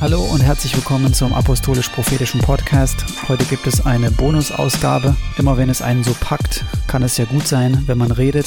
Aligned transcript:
Hallo 0.00 0.22
und 0.22 0.40
herzlich 0.40 0.76
willkommen 0.76 1.12
zum 1.12 1.34
Apostolisch-Prophetischen 1.34 2.40
Podcast. 2.40 3.28
Heute 3.28 3.44
gibt 3.46 3.66
es 3.66 3.84
eine 3.84 4.12
Bonusausgabe. 4.12 5.16
Immer 5.38 5.56
wenn 5.56 5.70
es 5.70 5.82
einen 5.82 6.04
so 6.04 6.14
packt, 6.20 6.64
kann 6.86 7.02
es 7.02 7.16
ja 7.16 7.24
gut 7.24 7.48
sein, 7.48 7.82
wenn 7.86 7.98
man 7.98 8.12
redet 8.12 8.46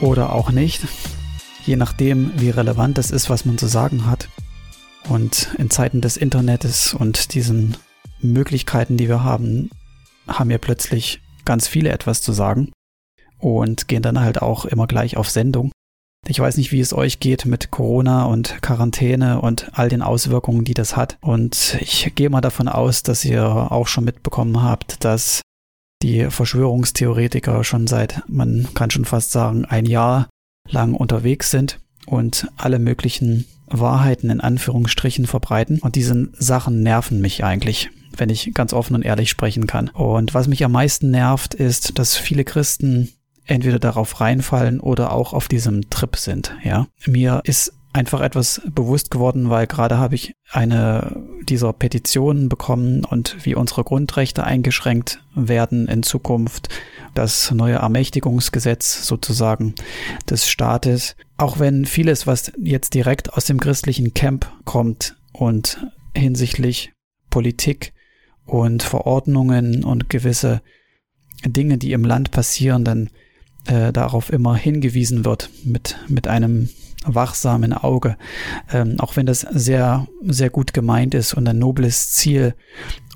oder 0.00 0.32
auch 0.32 0.50
nicht. 0.50 0.86
Je 1.66 1.76
nachdem, 1.76 2.32
wie 2.40 2.48
relevant 2.48 2.96
es 2.96 3.10
ist, 3.10 3.28
was 3.28 3.44
man 3.44 3.58
zu 3.58 3.66
sagen 3.66 4.06
hat. 4.06 4.30
Und 5.10 5.50
in 5.58 5.68
Zeiten 5.68 6.00
des 6.00 6.16
Internets 6.16 6.94
und 6.94 7.34
diesen 7.34 7.76
Möglichkeiten, 8.22 8.96
die 8.96 9.08
wir 9.08 9.22
haben, 9.22 9.68
haben 10.26 10.50
wir 10.50 10.58
plötzlich 10.58 11.20
ganz 11.44 11.68
viele 11.68 11.90
etwas 11.90 12.22
zu 12.22 12.32
sagen 12.32 12.72
und 13.38 13.88
gehen 13.88 14.02
dann 14.02 14.20
halt 14.20 14.42
auch 14.42 14.64
immer 14.64 14.86
gleich 14.86 15.16
auf 15.16 15.30
Sendung. 15.30 15.72
Ich 16.28 16.40
weiß 16.40 16.56
nicht, 16.56 16.72
wie 16.72 16.80
es 16.80 16.92
euch 16.92 17.20
geht 17.20 17.46
mit 17.46 17.70
Corona 17.70 18.24
und 18.24 18.60
Quarantäne 18.60 19.40
und 19.40 19.70
all 19.74 19.88
den 19.88 20.02
Auswirkungen, 20.02 20.64
die 20.64 20.74
das 20.74 20.96
hat. 20.96 21.18
Und 21.20 21.76
ich 21.80 22.12
gehe 22.16 22.30
mal 22.30 22.40
davon 22.40 22.66
aus, 22.68 23.04
dass 23.04 23.24
ihr 23.24 23.44
auch 23.44 23.86
schon 23.86 24.04
mitbekommen 24.04 24.60
habt, 24.60 25.04
dass 25.04 25.42
die 26.02 26.28
Verschwörungstheoretiker 26.28 27.62
schon 27.62 27.86
seit, 27.86 28.22
man 28.28 28.68
kann 28.74 28.90
schon 28.90 29.04
fast 29.04 29.30
sagen, 29.30 29.64
ein 29.64 29.86
Jahr 29.86 30.28
lang 30.68 30.94
unterwegs 30.94 31.50
sind 31.50 31.78
und 32.06 32.48
alle 32.56 32.80
möglichen 32.80 33.46
Wahrheiten 33.68 34.30
in 34.30 34.40
Anführungsstrichen 34.40 35.26
verbreiten. 35.26 35.78
Und 35.78 35.94
diese 35.94 36.28
Sachen 36.32 36.82
nerven 36.82 37.20
mich 37.20 37.44
eigentlich 37.44 37.90
wenn 38.16 38.30
ich 38.30 38.52
ganz 38.54 38.72
offen 38.72 38.94
und 38.94 39.02
ehrlich 39.02 39.30
sprechen 39.30 39.66
kann. 39.66 39.88
Und 39.88 40.34
was 40.34 40.48
mich 40.48 40.64
am 40.64 40.72
meisten 40.72 41.10
nervt, 41.10 41.54
ist, 41.54 41.98
dass 41.98 42.16
viele 42.16 42.44
Christen 42.44 43.12
entweder 43.44 43.78
darauf 43.78 44.20
reinfallen 44.20 44.80
oder 44.80 45.12
auch 45.12 45.32
auf 45.32 45.48
diesem 45.48 45.88
Trip 45.90 46.16
sind, 46.16 46.54
ja. 46.64 46.86
Mir 47.06 47.40
ist 47.44 47.72
einfach 47.96 48.20
etwas 48.20 48.60
bewusst 48.66 49.10
geworden, 49.10 49.48
weil 49.48 49.66
gerade 49.66 49.96
habe 49.96 50.14
ich 50.14 50.34
eine 50.50 51.16
dieser 51.48 51.72
Petitionen 51.72 52.48
bekommen 52.48 53.04
und 53.04 53.36
wie 53.44 53.54
unsere 53.54 53.84
Grundrechte 53.84 54.44
eingeschränkt 54.44 55.20
werden 55.34 55.88
in 55.88 56.02
Zukunft, 56.02 56.68
das 57.14 57.50
neue 57.52 57.76
Ermächtigungsgesetz 57.76 59.06
sozusagen 59.06 59.74
des 60.28 60.48
Staates. 60.48 61.16
Auch 61.38 61.58
wenn 61.58 61.86
vieles, 61.86 62.26
was 62.26 62.52
jetzt 62.58 62.92
direkt 62.92 63.32
aus 63.32 63.46
dem 63.46 63.58
christlichen 63.58 64.12
Camp 64.12 64.52
kommt 64.64 65.16
und 65.32 65.86
hinsichtlich 66.14 66.92
Politik 67.30 67.94
und 68.46 68.82
Verordnungen 68.82 69.84
und 69.84 70.08
gewisse 70.08 70.62
Dinge, 71.44 71.78
die 71.78 71.92
im 71.92 72.04
Land 72.04 72.30
passieren, 72.30 72.84
dann 72.84 73.10
äh, 73.66 73.92
darauf 73.92 74.32
immer 74.32 74.56
hingewiesen 74.56 75.24
wird 75.24 75.50
mit, 75.64 75.96
mit 76.08 76.28
einem 76.28 76.68
wachsamen 77.04 77.72
Auge. 77.72 78.16
Ähm, 78.72 78.96
auch 78.98 79.16
wenn 79.16 79.26
das 79.26 79.40
sehr, 79.40 80.06
sehr 80.22 80.50
gut 80.50 80.72
gemeint 80.72 81.14
ist 81.14 81.34
und 81.34 81.48
ein 81.48 81.58
nobles 81.58 82.12
Ziel 82.12 82.54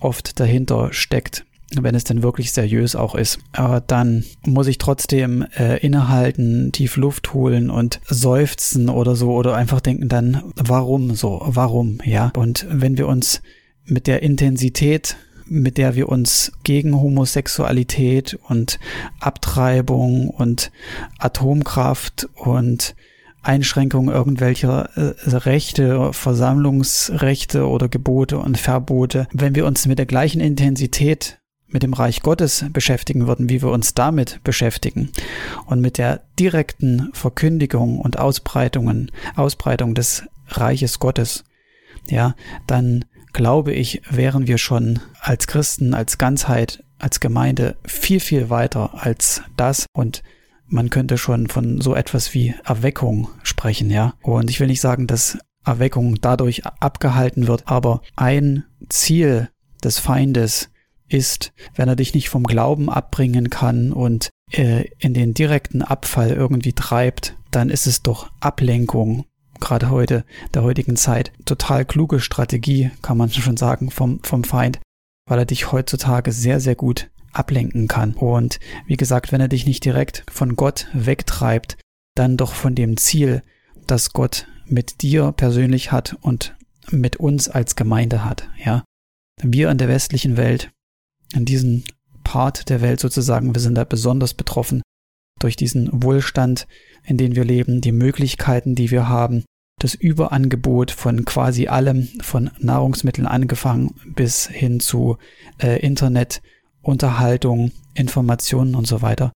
oft 0.00 0.38
dahinter 0.38 0.92
steckt, 0.92 1.44
wenn 1.74 1.94
es 1.94 2.04
denn 2.04 2.22
wirklich 2.22 2.52
seriös 2.52 2.96
auch 2.96 3.14
ist. 3.14 3.38
Aber 3.52 3.80
dann 3.80 4.24
muss 4.44 4.66
ich 4.66 4.78
trotzdem 4.78 5.44
äh, 5.56 5.78
innehalten, 5.78 6.72
tief 6.72 6.96
Luft 6.96 7.34
holen 7.34 7.70
und 7.70 8.00
seufzen 8.06 8.88
oder 8.88 9.14
so 9.16 9.32
oder 9.32 9.54
einfach 9.54 9.80
denken 9.80 10.08
dann, 10.08 10.42
warum 10.56 11.14
so, 11.14 11.42
warum, 11.44 11.98
ja. 12.04 12.32
Und 12.36 12.66
wenn 12.70 12.98
wir 12.98 13.06
uns 13.06 13.42
mit 13.90 14.06
der 14.06 14.22
Intensität 14.22 15.16
mit 15.50 15.78
der 15.78 15.96
wir 15.96 16.08
uns 16.08 16.52
gegen 16.62 17.00
Homosexualität 17.00 18.38
und 18.48 18.78
Abtreibung 19.18 20.30
und 20.30 20.70
Atomkraft 21.18 22.28
und 22.36 22.94
Einschränkung 23.42 24.10
irgendwelcher 24.10 24.90
äh, 24.96 25.14
Rechte, 25.28 26.12
Versammlungsrechte 26.12 27.66
oder 27.66 27.88
Gebote 27.88 28.38
und 28.38 28.58
Verbote, 28.58 29.26
wenn 29.32 29.54
wir 29.54 29.66
uns 29.66 29.86
mit 29.86 29.98
der 29.98 30.06
gleichen 30.06 30.40
Intensität 30.40 31.40
mit 31.66 31.82
dem 31.82 31.94
Reich 31.94 32.22
Gottes 32.22 32.64
beschäftigen 32.72 33.26
würden, 33.26 33.48
wie 33.48 33.62
wir 33.62 33.70
uns 33.70 33.94
damit 33.94 34.40
beschäftigen 34.44 35.10
und 35.66 35.80
mit 35.80 35.98
der 35.98 36.22
direkten 36.38 37.10
Verkündigung 37.12 37.98
und 37.98 38.18
Ausbreitungen, 38.18 39.10
Ausbreitung 39.36 39.94
des 39.94 40.24
Reiches 40.48 40.98
Gottes, 40.98 41.44
ja, 42.08 42.34
dann 42.66 43.04
glaube 43.32 43.72
ich, 43.72 44.02
wären 44.10 44.46
wir 44.46 44.58
schon 44.58 45.00
als 45.20 45.46
Christen, 45.46 45.94
als 45.94 46.18
Ganzheit, 46.18 46.84
als 46.98 47.20
Gemeinde 47.20 47.76
viel, 47.84 48.20
viel 48.20 48.50
weiter 48.50 49.02
als 49.04 49.42
das 49.56 49.86
und 49.92 50.22
man 50.66 50.88
könnte 50.88 51.18
schon 51.18 51.48
von 51.48 51.80
so 51.80 51.94
etwas 51.94 52.32
wie 52.32 52.54
Erweckung 52.64 53.28
sprechen, 53.42 53.90
ja. 53.90 54.14
Und 54.22 54.50
ich 54.50 54.60
will 54.60 54.68
nicht 54.68 54.80
sagen, 54.80 55.08
dass 55.08 55.36
Erweckung 55.64 56.20
dadurch 56.20 56.64
abgehalten 56.64 57.48
wird, 57.48 57.64
aber 57.66 58.02
ein 58.16 58.64
Ziel 58.88 59.50
des 59.82 59.98
Feindes 59.98 60.70
ist, 61.08 61.52
wenn 61.74 61.88
er 61.88 61.96
dich 61.96 62.14
nicht 62.14 62.28
vom 62.28 62.44
Glauben 62.44 62.88
abbringen 62.88 63.50
kann 63.50 63.92
und 63.92 64.30
äh, 64.52 64.84
in 64.98 65.12
den 65.12 65.34
direkten 65.34 65.82
Abfall 65.82 66.30
irgendwie 66.30 66.72
treibt, 66.72 67.36
dann 67.50 67.68
ist 67.68 67.86
es 67.86 68.02
doch 68.02 68.30
Ablenkung 68.40 69.24
gerade 69.60 69.90
heute, 69.90 70.24
der 70.54 70.62
heutigen 70.62 70.96
Zeit, 70.96 71.32
total 71.44 71.84
kluge 71.84 72.20
Strategie, 72.20 72.90
kann 73.02 73.16
man 73.16 73.30
schon 73.30 73.56
sagen, 73.56 73.90
vom, 73.90 74.20
vom 74.22 74.44
Feind, 74.44 74.80
weil 75.28 75.38
er 75.38 75.46
dich 75.46 75.72
heutzutage 75.72 76.32
sehr, 76.32 76.60
sehr 76.60 76.74
gut 76.74 77.10
ablenken 77.32 77.88
kann. 77.88 78.14
Und 78.14 78.58
wie 78.86 78.96
gesagt, 78.96 79.32
wenn 79.32 79.40
er 79.40 79.48
dich 79.48 79.66
nicht 79.66 79.84
direkt 79.84 80.24
von 80.30 80.56
Gott 80.56 80.88
wegtreibt, 80.92 81.76
dann 82.16 82.36
doch 82.36 82.54
von 82.54 82.74
dem 82.74 82.96
Ziel, 82.96 83.42
das 83.86 84.12
Gott 84.12 84.46
mit 84.66 85.02
dir 85.02 85.32
persönlich 85.32 85.92
hat 85.92 86.16
und 86.20 86.56
mit 86.90 87.16
uns 87.16 87.48
als 87.48 87.76
Gemeinde 87.76 88.24
hat, 88.24 88.48
ja. 88.64 88.84
Wir 89.42 89.70
in 89.70 89.78
der 89.78 89.88
westlichen 89.88 90.36
Welt, 90.36 90.70
in 91.34 91.44
diesem 91.44 91.84
Part 92.24 92.68
der 92.68 92.80
Welt 92.80 93.00
sozusagen, 93.00 93.54
wir 93.54 93.60
sind 93.60 93.76
da 93.76 93.84
besonders 93.84 94.34
betroffen 94.34 94.82
durch 95.40 95.56
diesen 95.56 96.02
Wohlstand, 96.02 96.68
in 97.04 97.16
dem 97.16 97.34
wir 97.34 97.44
leben, 97.44 97.80
die 97.80 97.92
Möglichkeiten, 97.92 98.74
die 98.74 98.90
wir 98.90 99.08
haben, 99.08 99.44
das 99.80 99.94
Überangebot 99.94 100.90
von 100.90 101.24
quasi 101.24 101.66
allem, 101.66 102.08
von 102.20 102.50
Nahrungsmitteln 102.60 103.26
angefangen 103.26 103.94
bis 104.14 104.46
hin 104.46 104.78
zu 104.78 105.16
äh, 105.58 105.80
Internet, 105.80 106.42
Unterhaltung, 106.82 107.72
Informationen 107.94 108.74
und 108.74 108.86
so 108.86 109.02
weiter. 109.02 109.32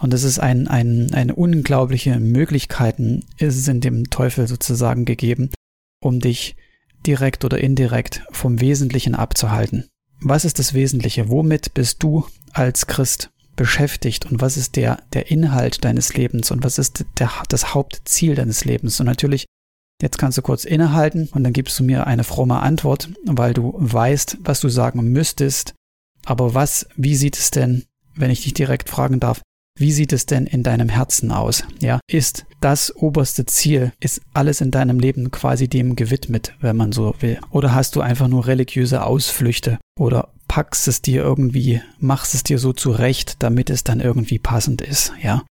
Und 0.00 0.12
es 0.12 0.22
ist 0.22 0.38
ein, 0.38 0.68
ein, 0.68 1.12
eine 1.14 1.34
unglaubliche 1.34 2.20
Möglichkeiten 2.20 3.24
ist 3.38 3.56
es 3.56 3.66
in 3.66 3.80
dem 3.80 4.10
Teufel 4.10 4.46
sozusagen 4.46 5.06
gegeben, 5.06 5.50
um 6.02 6.20
dich 6.20 6.56
direkt 7.06 7.44
oder 7.44 7.58
indirekt 7.58 8.22
vom 8.30 8.60
Wesentlichen 8.60 9.14
abzuhalten. 9.14 9.86
Was 10.20 10.44
ist 10.44 10.58
das 10.58 10.74
Wesentliche? 10.74 11.28
Womit 11.30 11.72
bist 11.72 12.02
du 12.02 12.26
als 12.52 12.86
Christ 12.86 13.30
beschäftigt 13.56 14.26
und 14.26 14.40
was 14.40 14.56
ist 14.56 14.76
der, 14.76 14.98
der 15.12 15.30
Inhalt 15.30 15.84
deines 15.84 16.14
Lebens 16.14 16.50
und 16.50 16.62
was 16.62 16.78
ist 16.78 17.04
der, 17.18 17.30
das 17.48 17.74
Hauptziel 17.74 18.34
deines 18.34 18.64
Lebens? 18.64 19.00
Und 19.00 19.06
natürlich 19.06 19.46
Jetzt 20.02 20.18
kannst 20.18 20.36
du 20.36 20.42
kurz 20.42 20.64
innehalten 20.64 21.28
und 21.32 21.42
dann 21.42 21.54
gibst 21.54 21.78
du 21.78 21.84
mir 21.84 22.06
eine 22.06 22.24
fromme 22.24 22.60
Antwort, 22.60 23.08
weil 23.24 23.54
du 23.54 23.72
weißt, 23.78 24.38
was 24.40 24.60
du 24.60 24.68
sagen 24.68 25.10
müsstest. 25.10 25.74
Aber 26.26 26.52
was, 26.52 26.86
wie 26.96 27.16
sieht 27.16 27.38
es 27.38 27.50
denn, 27.50 27.84
wenn 28.14 28.30
ich 28.30 28.42
dich 28.42 28.52
direkt 28.52 28.90
fragen 28.90 29.20
darf, 29.20 29.40
wie 29.76 29.92
sieht 29.92 30.12
es 30.12 30.26
denn 30.26 30.46
in 30.46 30.62
deinem 30.62 30.88
Herzen 30.88 31.30
aus? 31.30 31.64
Ja, 31.80 32.00
ist 32.08 32.46
das 32.60 32.94
oberste 32.96 33.46
Ziel, 33.46 33.92
ist 34.00 34.20
alles 34.34 34.60
in 34.60 34.70
deinem 34.70 34.98
Leben 34.98 35.30
quasi 35.30 35.68
dem 35.68 35.96
gewidmet, 35.96 36.54
wenn 36.60 36.76
man 36.76 36.92
so 36.92 37.14
will? 37.20 37.38
Oder 37.50 37.74
hast 37.74 37.96
du 37.96 38.00
einfach 38.00 38.28
nur 38.28 38.46
religiöse 38.46 39.04
Ausflüchte 39.04 39.78
oder 39.98 40.30
packst 40.48 40.88
es 40.88 41.02
dir 41.02 41.22
irgendwie, 41.22 41.82
machst 41.98 42.34
es 42.34 42.42
dir 42.42 42.58
so 42.58 42.72
zurecht, 42.72 43.36
damit 43.40 43.70
es 43.70 43.84
dann 43.84 44.00
irgendwie 44.00 44.38
passend 44.38 44.80
ist? 44.80 45.12
Ja, 45.22 45.44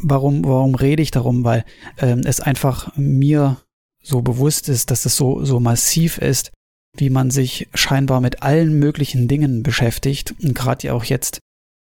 Warum, 0.00 0.44
warum 0.44 0.74
rede 0.74 1.02
ich 1.02 1.10
darum? 1.10 1.44
Weil 1.44 1.64
ähm, 1.98 2.22
es 2.24 2.40
einfach 2.40 2.96
mir 2.96 3.58
so 4.02 4.20
bewusst 4.20 4.68
ist, 4.68 4.90
dass 4.90 5.06
es 5.06 5.16
so, 5.16 5.44
so 5.44 5.60
massiv 5.60 6.18
ist, 6.18 6.50
wie 6.96 7.08
man 7.08 7.30
sich 7.30 7.68
scheinbar 7.72 8.20
mit 8.20 8.42
allen 8.42 8.78
möglichen 8.78 9.28
Dingen 9.28 9.62
beschäftigt. 9.62 10.34
Und 10.42 10.54
gerade 10.54 10.88
ja 10.88 10.94
auch 10.94 11.04
jetzt 11.04 11.38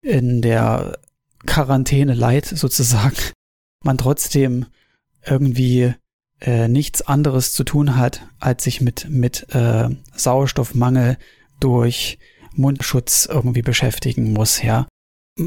in 0.02 0.40
der 0.40 0.98
Quarantäne 1.46 2.14
Light 2.14 2.46
sozusagen, 2.46 3.16
man 3.84 3.98
trotzdem 3.98 4.66
irgendwie 5.24 5.94
äh, 6.40 6.68
nichts 6.68 7.02
anderes 7.02 7.52
zu 7.52 7.64
tun 7.64 7.96
hat, 7.96 8.22
als 8.38 8.64
sich 8.64 8.80
mit, 8.80 9.08
mit 9.08 9.54
äh, 9.54 9.88
Sauerstoffmangel 10.14 11.18
durch 11.60 12.18
Mundschutz 12.54 13.26
irgendwie 13.30 13.62
beschäftigen 13.62 14.32
muss, 14.32 14.62
ja 14.62 14.86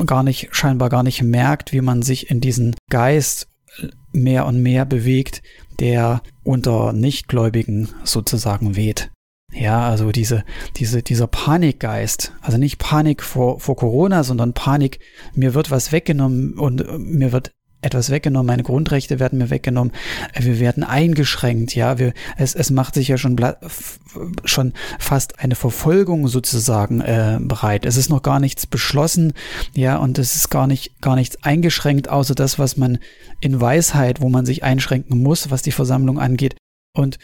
gar 0.05 0.23
nicht, 0.23 0.49
scheinbar 0.51 0.89
gar 0.89 1.03
nicht 1.03 1.21
merkt, 1.21 1.71
wie 1.71 1.81
man 1.81 2.01
sich 2.01 2.29
in 2.29 2.41
diesen 2.41 2.75
Geist 2.89 3.47
mehr 4.11 4.45
und 4.45 4.61
mehr 4.61 4.85
bewegt, 4.85 5.41
der 5.79 6.21
unter 6.43 6.93
Nichtgläubigen 6.93 7.89
sozusagen 8.03 8.75
weht. 8.75 9.11
Ja, 9.51 9.89
also 9.89 10.11
diese, 10.11 10.43
diese, 10.75 11.01
dieser 11.01 11.27
Panikgeist, 11.27 12.33
also 12.41 12.57
nicht 12.57 12.77
Panik 12.77 13.23
vor, 13.23 13.59
vor 13.59 13.75
Corona, 13.75 14.23
sondern 14.23 14.53
Panik, 14.53 14.99
mir 15.33 15.53
wird 15.53 15.71
was 15.71 15.91
weggenommen 15.91 16.53
und 16.53 16.85
mir 16.99 17.31
wird 17.31 17.51
etwas 17.81 18.09
weggenommen, 18.09 18.47
meine 18.47 18.63
Grundrechte 18.63 19.19
werden 19.19 19.39
mir 19.39 19.49
weggenommen, 19.49 19.93
wir 20.37 20.59
werden 20.59 20.83
eingeschränkt, 20.83 21.75
ja, 21.75 21.97
wir, 21.97 22.13
es, 22.37 22.53
es 22.53 22.71
macht 22.71 22.93
sich 22.93 23.07
ja 23.07 23.17
schon, 23.17 23.39
schon 24.43 24.73
fast 24.99 25.39
eine 25.39 25.55
Verfolgung 25.55 26.27
sozusagen 26.27 26.99
äh, 26.99 27.39
bereit. 27.41 27.85
Es 27.85 27.95
ist 27.95 28.09
noch 28.09 28.21
gar 28.21 28.39
nichts 28.39 28.67
beschlossen, 28.67 29.33
ja, 29.73 29.95
und 29.97 30.19
es 30.19 30.35
ist 30.35 30.49
gar 30.49 30.67
nicht, 30.67 31.01
gar 31.01 31.15
nichts 31.15 31.41
eingeschränkt, 31.43 32.09
außer 32.09 32.35
das, 32.35 32.59
was 32.59 32.75
man 32.75 32.99
in 33.39 33.61
Weisheit, 33.61 34.19
wo 34.19 34.29
man 34.29 34.45
sich 34.45 34.63
einschränken 34.63 35.23
muss, 35.23 35.49
was 35.49 35.61
die 35.61 35.71
Versammlung 35.71 36.19
angeht. 36.19 36.55
Und 36.93 37.17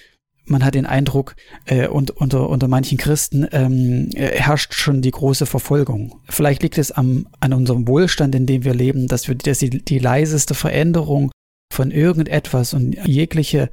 man 0.46 0.64
hat 0.64 0.76
den 0.76 0.86
Eindruck, 0.86 1.36
äh, 1.66 1.88
und 1.88 2.12
unter, 2.12 2.50
unter 2.50 2.68
manchen 2.68 2.98
Christen 2.98 3.48
ähm, 3.52 4.10
herrscht 4.16 4.74
schon 4.74 5.02
die 5.02 5.12
große 5.12 5.46
Verfolgung. 5.46 6.22
Vielleicht 6.30 6.64
liegt 6.64 6.78
es 6.78 6.92
am, 6.92 7.28
an 7.40 7.54
unserem 7.54 7.88
Wohlstand, 7.88 8.36
in 8.36 8.46
dem 8.46 8.64
wir 8.64 8.74
leben, 8.74 9.08
dass 9.08 9.28
wir 9.28 9.36
dass 9.36 9.60
die, 9.60 9.70
die 9.70 10.00
leiseste 10.00 10.54
Veränderung 10.54 11.32
von 11.74 11.92
irgendetwas 11.92 12.74
und 12.74 12.96
jegliche 13.06 13.70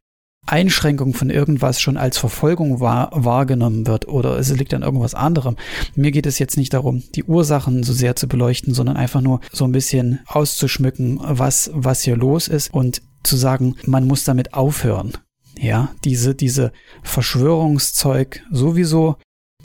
Einschränkung 0.47 1.15
von 1.15 1.31
irgendwas 1.31 1.81
schon 1.81 1.97
als 1.97 2.19
Verfolgung 2.19 2.81
wahr, 2.81 3.11
wahrgenommen 3.13 3.87
wird 3.87 4.09
oder 4.09 4.39
es 4.39 4.51
liegt 4.55 4.75
an 4.75 4.83
irgendwas 4.83 5.15
anderem. 5.15 5.57
Mir 5.95 6.11
geht 6.11 6.27
es 6.27 6.39
jetzt 6.39 6.57
nicht 6.57 6.75
darum, 6.75 7.03
die 7.15 7.25
Ursachen 7.25 7.85
so 7.85 7.93
sehr 7.93 8.17
zu 8.17 8.27
beleuchten, 8.27 8.75
sondern 8.75 8.97
einfach 8.97 9.21
nur 9.21 9.41
so 9.53 9.65
ein 9.65 9.73
bisschen 9.73 10.19
auszuschmücken, 10.27 11.21
was, 11.23 11.71
was 11.75 12.03
hier 12.03 12.17
los 12.17 12.49
ist 12.49 12.75
und 12.75 13.03
zu 13.23 13.37
sagen, 13.37 13.77
man 13.87 14.07
muss 14.07 14.25
damit 14.25 14.53
aufhören. 14.53 15.13
Ja, 15.62 15.94
diese, 16.05 16.35
diese 16.35 16.73
Verschwörungszeug 17.05 18.43
sowieso, 18.50 19.17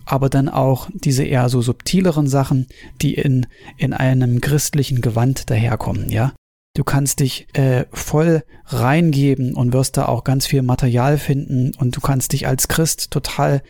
aber 0.06 0.30
dann 0.30 0.48
auch 0.48 0.90
diese 0.94 1.24
eher 1.24 1.50
so 1.50 1.62
subtileren 1.64 2.28
Sachen, 2.28 2.68
die 3.02 3.16
in, 3.16 3.48
in 3.78 3.94
einem 3.94 4.40
christlichen 4.40 5.02
Gewand 5.02 5.50
daherkommen, 5.50 6.10
ja. 6.10 6.34
Du 6.76 6.84
kannst 6.84 7.22
dich 7.22 7.48
äh, 7.58 7.86
voll 7.92 8.44
reingeben 8.66 9.56
und 9.56 9.74
wirst 9.74 9.98
da 9.98 10.06
auch 10.06 10.24
ganz 10.24 10.46
viel 10.46 10.62
Material 10.62 11.18
finden 11.18 11.72
und 11.76 11.96
du 11.96 12.02
kannst 12.02 12.34
dich 12.34 12.46
als 12.46 12.68
Christ 12.68 13.10
total 13.10 13.64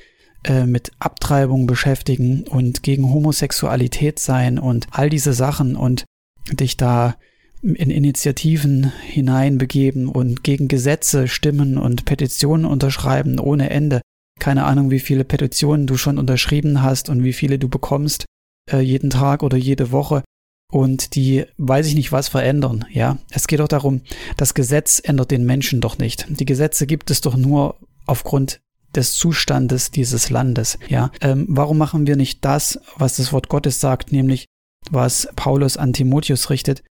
äh, 0.44 0.65
mit 0.65 0.91
Abtreibung 1.00 1.65
beschäftigen 1.65 2.45
und 2.45 2.83
gegen 2.83 3.09
Homosexualität 3.09 4.19
sein 4.19 4.59
und 4.59 4.88
all 4.91 5.09
diese 5.09 5.31
Sachen 5.31 5.77
und 5.77 6.03
dich 6.51 6.75
da 6.75 7.15
in 7.62 7.89
Initiativen 7.89 8.92
hineinbegeben 9.01 10.07
und 10.07 10.44
gegen 10.44 10.68
Gesetze 10.68 11.27
stimmen 11.27 11.77
und 11.77 12.06
Petitionen 12.06 12.65
unterschreiben 12.65 13.39
ohne 13.39 13.69
Ende. 13.69 14.01
Keine 14.39 14.65
Ahnung, 14.65 14.92
wie 14.92 15.00
viele 15.00 15.24
Petitionen 15.24 15.88
du 15.88 15.98
schon 15.98 16.19
unterschrieben 16.19 16.83
hast 16.83 17.09
und 17.09 17.24
wie 17.24 17.33
viele 17.33 17.57
du 17.57 17.68
bekommst 17.68 18.25
äh, 18.71 18.80
jeden 18.80 19.09
Tag 19.09 19.44
oder 19.44 19.57
jede 19.57 19.92
Woche 19.92 20.24
und 20.71 21.15
die 21.15 21.45
weiß 21.57 21.88
ich 21.88 21.95
nicht 21.95 22.12
was 22.12 22.27
verändern, 22.27 22.86
ja. 22.92 23.18
Es 23.31 23.48
geht 23.48 23.60
doch 23.60 23.68
darum, 23.68 24.01
das 24.36 24.53
Gesetz 24.53 25.01
ändert 25.03 25.31
den 25.31 25.45
Menschen 25.45 25.81
doch 25.81 25.98
nicht. 25.98 26.25
Die 26.30 26.45
Gesetze 26.45 26.88
gibt 26.88 27.10
es 27.10 27.21
doch 27.21 27.38
nur 27.38 27.77
aufgrund 28.06 28.60
des 28.95 29.13
Zustandes 29.13 29.92
dieses 29.92 30.30
Landes, 30.30 30.77
ja. 30.89 31.12
Ähm, 31.21 31.45
warum 31.50 31.77
machen 31.77 32.06
wir 32.06 32.15
nicht 32.15 32.44
das, 32.44 32.80
was 32.98 33.15
das 33.15 33.31
Wort 33.31 33.50
Gottes 33.50 33.80
sagt, 33.80 34.12
nämlich 34.12 34.45
was 34.92 35.30
Paulus 35.36 35.77
an 35.77 35.94
Timotheus 35.94 36.50
richtet? 36.50 36.83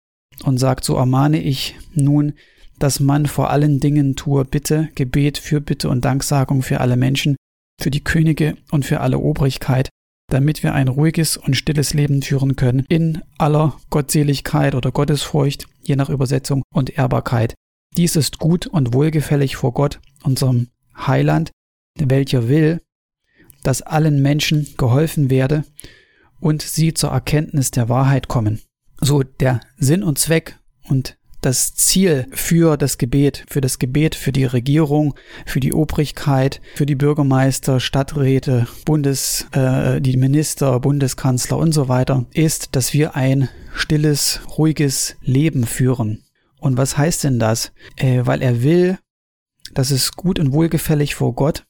Und 0.44 0.58
sagt, 0.58 0.84
so 0.84 0.96
ermahne 0.96 1.42
ich 1.42 1.76
nun, 1.94 2.34
dass 2.80 3.00
man 3.00 3.26
vor 3.26 3.50
allen 3.50 3.80
Dingen 3.80 4.16
tue 4.16 4.44
Bitte, 4.46 4.90
Gebet, 4.96 5.38
Fürbitte 5.38 5.90
und 5.90 6.04
Danksagung 6.04 6.62
für 6.62 6.82
alle 6.82 6.98
Menschen, 6.98 7.36
für 7.82 7.92
die 7.92 8.04
Könige 8.04 8.58
und 8.72 8.86
für 8.86 9.02
alle 9.02 9.20
Obrigkeit, 9.20 9.90
damit 10.30 10.64
wir 10.64 10.74
ein 10.74 10.88
ruhiges 10.88 11.38
und 11.38 11.56
stilles 11.56 11.94
Leben 11.94 12.22
führen 12.22 12.56
können, 12.56 12.86
in 12.90 13.22
aller 13.38 13.78
Gottseligkeit 13.90 14.76
oder 14.76 14.92
Gottesfurcht, 14.92 15.68
je 15.82 15.96
nach 15.96 16.10
Übersetzung, 16.10 16.64
und 16.74 16.98
Ehrbarkeit. 16.98 17.54
Dies 17.96 18.16
ist 18.16 18.40
gut 18.40 18.68
und 18.68 18.94
wohlgefällig 18.94 19.56
vor 19.56 19.74
Gott, 19.74 20.00
unserem 20.24 20.68
Heiland, 20.98 21.52
welcher 21.98 22.50
will, 22.50 22.82
dass 23.64 23.82
allen 23.82 24.22
Menschen 24.22 24.68
geholfen 24.78 25.30
werde 25.30 25.64
und 26.40 26.62
sie 26.62 26.94
zur 26.94 27.12
Erkenntnis 27.12 27.72
der 27.72 27.88
Wahrheit 27.88 28.28
kommen 28.28 28.60
so 29.00 29.24
der 29.24 29.60
Sinn 29.78 30.04
und 30.04 30.20
Zweck 30.20 30.60
und 30.88 31.18
das 31.46 31.76
Ziel 31.76 32.26
für 32.32 32.76
das 32.76 32.98
Gebet, 32.98 33.46
für 33.48 33.62
das 33.62 33.78
Gebet, 33.78 34.16
für 34.16 34.32
die 34.32 34.46
Regierung, 34.46 35.14
für 35.46 35.60
die 35.60 35.74
Obrigkeit, 35.74 36.60
für 36.74 36.88
die 36.88 36.96
Bürgermeister, 36.96 37.80
Stadträte, 37.80 38.68
Bundes, 38.84 39.46
äh, 39.52 40.02
die 40.02 40.18
Minister, 40.18 40.80
Bundeskanzler 40.80 41.58
und 41.58 41.72
so 41.72 41.88
weiter, 41.88 42.26
ist, 42.34 42.76
dass 42.76 42.94
wir 42.94 43.16
ein 43.16 43.48
stilles, 43.76 44.42
ruhiges 44.58 45.18
Leben 45.22 45.66
führen. 45.66 46.24
Und 46.60 46.78
was 46.78 46.98
heißt 46.98 47.26
denn 47.26 47.38
das? 47.38 47.74
Äh, 47.96 48.22
weil 48.24 48.42
er 48.42 48.64
will, 48.64 48.98
dass 49.76 49.92
es 49.92 50.14
gut 50.14 50.40
und 50.40 50.52
wohlgefällig 50.52 51.14
vor 51.14 51.36
Gott 51.36 51.66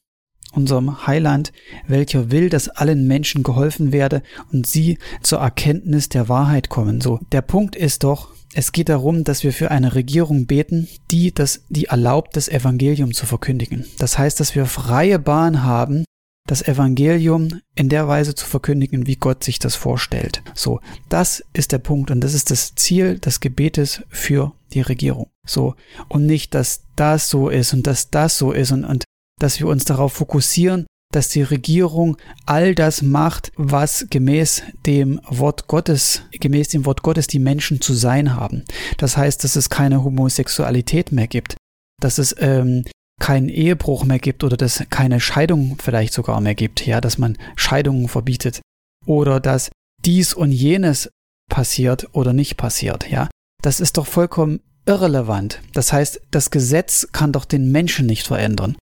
unserem 0.56 1.06
Heiland, 1.06 1.52
welcher 1.86 2.30
will, 2.30 2.48
dass 2.48 2.68
allen 2.68 3.06
Menschen 3.06 3.42
geholfen 3.42 3.92
werde 3.92 4.22
und 4.52 4.66
sie 4.66 4.98
zur 5.22 5.40
Erkenntnis 5.40 6.08
der 6.08 6.28
Wahrheit 6.28 6.68
kommen. 6.68 7.00
So, 7.00 7.20
der 7.32 7.42
Punkt 7.42 7.76
ist 7.76 8.04
doch, 8.04 8.30
es 8.54 8.72
geht 8.72 8.88
darum, 8.88 9.22
dass 9.22 9.44
wir 9.44 9.52
für 9.52 9.70
eine 9.70 9.94
Regierung 9.94 10.46
beten, 10.46 10.88
die 11.10 11.32
das, 11.34 11.64
die 11.68 11.86
erlaubt, 11.86 12.36
das 12.36 12.48
Evangelium 12.48 13.12
zu 13.12 13.26
verkündigen. 13.26 13.84
Das 13.98 14.16
heißt, 14.16 14.40
dass 14.40 14.54
wir 14.54 14.66
freie 14.66 15.18
Bahn 15.18 15.62
haben, 15.62 16.04
das 16.46 16.62
Evangelium 16.62 17.60
in 17.74 17.88
der 17.88 18.08
Weise 18.08 18.34
zu 18.34 18.46
verkündigen, 18.46 19.06
wie 19.06 19.16
Gott 19.16 19.44
sich 19.44 19.58
das 19.58 19.74
vorstellt. 19.74 20.42
So, 20.54 20.80
das 21.08 21.44
ist 21.52 21.72
der 21.72 21.78
Punkt 21.78 22.10
und 22.10 22.20
das 22.20 22.34
ist 22.34 22.50
das 22.50 22.74
Ziel 22.76 23.18
des 23.18 23.40
Gebetes 23.40 24.02
für 24.08 24.52
die 24.72 24.80
Regierung. 24.80 25.28
So, 25.44 25.74
und 26.08 26.24
nicht, 26.26 26.54
dass 26.54 26.84
das 26.94 27.28
so 27.28 27.48
ist 27.48 27.74
und 27.74 27.86
dass 27.86 28.10
das 28.10 28.38
so 28.38 28.52
ist 28.52 28.72
und, 28.72 28.84
und 28.84 29.04
dass 29.40 29.60
wir 29.60 29.68
uns 29.68 29.84
darauf 29.84 30.12
fokussieren, 30.12 30.86
dass 31.12 31.28
die 31.28 31.42
Regierung 31.42 32.16
all 32.46 32.74
das 32.74 33.02
macht, 33.02 33.52
was 33.56 34.06
gemäß 34.10 34.62
dem 34.86 35.20
Wort 35.28 35.68
Gottes, 35.68 36.22
gemäß 36.32 36.68
dem 36.68 36.84
Wort 36.84 37.02
Gottes 37.02 37.26
die 37.26 37.38
Menschen 37.38 37.80
zu 37.80 37.94
sein 37.94 38.34
haben. 38.34 38.64
Das 38.98 39.16
heißt, 39.16 39.44
dass 39.44 39.56
es 39.56 39.70
keine 39.70 40.02
Homosexualität 40.02 41.12
mehr 41.12 41.26
gibt, 41.26 41.56
dass 42.00 42.18
es 42.18 42.34
ähm, 42.38 42.84
keinen 43.20 43.48
Ehebruch 43.48 44.04
mehr 44.04 44.18
gibt 44.18 44.44
oder 44.44 44.56
dass 44.56 44.84
keine 44.90 45.20
Scheidung 45.20 45.78
vielleicht 45.80 46.12
sogar 46.12 46.40
mehr 46.40 46.54
gibt, 46.54 46.84
ja, 46.86 47.00
dass 47.00 47.18
man 47.18 47.38
Scheidungen 47.54 48.08
verbietet 48.08 48.60
oder 49.06 49.40
dass 49.40 49.70
dies 50.04 50.34
und 50.34 50.52
jenes 50.52 51.08
passiert 51.48 52.08
oder 52.12 52.32
nicht 52.32 52.56
passiert, 52.56 53.08
ja. 53.08 53.28
Das 53.62 53.80
ist 53.80 53.96
doch 53.96 54.06
vollkommen 54.06 54.60
irrelevant. 54.84 55.60
Das 55.72 55.92
heißt, 55.92 56.20
das 56.30 56.50
Gesetz 56.50 57.08
kann 57.12 57.32
doch 57.32 57.44
den 57.44 57.72
Menschen 57.72 58.06
nicht 58.06 58.26
verändern. 58.26 58.76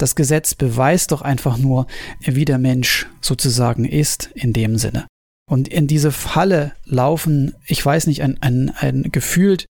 Das 0.00 0.14
Gesetz 0.14 0.54
beweist 0.54 1.12
doch 1.12 1.20
einfach 1.20 1.58
nur, 1.58 1.86
wie 2.20 2.46
der 2.46 2.58
Mensch 2.58 3.06
sozusagen 3.20 3.84
ist 3.84 4.30
in 4.34 4.54
dem 4.54 4.78
Sinne. 4.78 5.06
Und 5.48 5.68
in 5.68 5.86
diese 5.86 6.10
Falle 6.10 6.72
laufen, 6.86 7.54
ich 7.66 7.84
weiß 7.84 8.06
nicht, 8.06 8.22
ein, 8.22 8.40
ein, 8.40 8.70
ein 8.70 9.12
gefühlt 9.12 9.66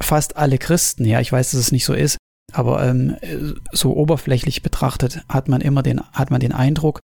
fast 0.00 0.36
alle 0.36 0.56
Christen, 0.56 1.04
ja, 1.04 1.20
ich 1.20 1.30
weiß, 1.30 1.50
dass 1.50 1.60
es 1.60 1.72
nicht 1.72 1.84
so 1.84 1.92
ist, 1.92 2.16
aber 2.52 2.86
ähm, 2.86 3.16
so 3.72 3.94
oberflächlich 3.94 4.62
betrachtet 4.62 5.22
hat 5.28 5.48
man 5.48 5.60
immer 5.60 5.82
den, 5.82 6.00
hat 6.00 6.30
man 6.30 6.40
den 6.40 6.52
Eindruck, 6.52 7.00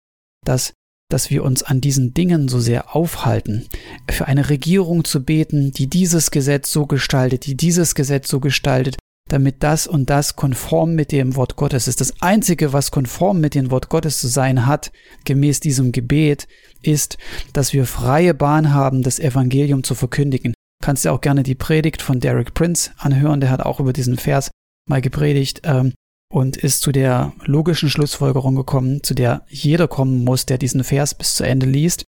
dass, 0.44 0.72
dass 1.10 1.30
wir 1.30 1.42
uns 1.42 1.64
an 1.64 1.80
diesen 1.80 2.14
Dingen 2.14 2.48
so 2.48 2.60
sehr 2.60 2.94
aufhalten, 2.94 3.66
für 4.08 4.26
eine 4.26 4.48
Regierung 4.48 5.04
zu 5.04 5.24
beten, 5.24 5.72
die 5.72 5.88
dieses 5.88 6.30
Gesetz 6.30 6.70
so 6.70 6.86
gestaltet, 6.86 7.46
die 7.46 7.56
dieses 7.56 7.96
Gesetz 7.96 8.28
so 8.28 8.38
gestaltet, 8.38 8.96
damit 9.32 9.62
das 9.62 9.86
und 9.86 10.10
das 10.10 10.34
konform 10.36 10.94
mit 10.94 11.12
dem 11.12 11.36
Wort 11.36 11.56
Gottes 11.56 11.88
ist. 11.88 12.00
Das 12.00 12.20
Einzige, 12.20 12.72
was 12.72 12.90
konform 12.90 13.40
mit 13.40 13.54
dem 13.54 13.70
Wort 13.70 13.88
Gottes 13.88 14.18
zu 14.18 14.26
sein 14.26 14.66
hat, 14.66 14.90
gemäß 15.24 15.60
diesem 15.60 15.92
Gebet, 15.92 16.48
ist, 16.82 17.16
dass 17.52 17.72
wir 17.72 17.86
freie 17.86 18.34
Bahn 18.34 18.74
haben, 18.74 19.02
das 19.02 19.20
Evangelium 19.20 19.84
zu 19.84 19.94
verkündigen. 19.94 20.52
Kannst 20.82 21.04
du 21.04 21.10
auch 21.10 21.20
gerne 21.20 21.42
die 21.42 21.54
Predigt 21.54 22.02
von 22.02 22.20
Derek 22.20 22.54
Prince 22.54 22.90
anhören, 22.98 23.40
der 23.40 23.50
hat 23.50 23.60
auch 23.60 23.80
über 23.80 23.92
diesen 23.92 24.16
Vers 24.16 24.50
mal 24.88 25.00
gepredigt 25.00 25.62
ähm, 25.64 25.92
und 26.32 26.56
ist 26.56 26.80
zu 26.80 26.90
der 26.90 27.32
logischen 27.44 27.88
Schlussfolgerung 27.88 28.56
gekommen, 28.56 29.02
zu 29.02 29.14
der 29.14 29.44
jeder 29.48 29.88
kommen 29.88 30.24
muss, 30.24 30.46
der 30.46 30.58
diesen 30.58 30.82
Vers 30.82 31.14
bis 31.14 31.34
zu 31.34 31.44
Ende 31.44 31.66
liest, 31.66 32.04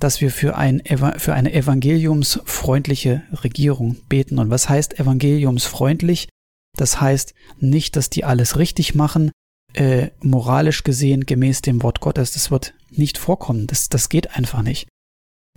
dass 0.00 0.20
wir 0.20 0.30
für, 0.30 0.56
ein, 0.56 0.82
für 1.18 1.34
eine 1.34 1.52
evangeliumsfreundliche 1.52 3.22
Regierung 3.44 3.98
beten. 4.08 4.38
Und 4.38 4.50
was 4.50 4.68
heißt 4.68 4.98
evangeliumsfreundlich? 4.98 6.28
Das 6.76 7.00
heißt 7.00 7.34
nicht, 7.58 7.96
dass 7.96 8.10
die 8.10 8.24
alles 8.24 8.56
richtig 8.56 8.94
machen, 8.94 9.30
äh, 9.74 10.08
moralisch 10.20 10.84
gesehen 10.84 11.26
gemäß 11.26 11.62
dem 11.62 11.82
Wort 11.82 12.00
Gottes. 12.00 12.32
Das 12.32 12.50
wird 12.50 12.74
nicht 12.90 13.18
vorkommen. 13.18 13.66
Das, 13.66 13.88
das 13.88 14.08
geht 14.08 14.36
einfach 14.36 14.62
nicht. 14.62 14.88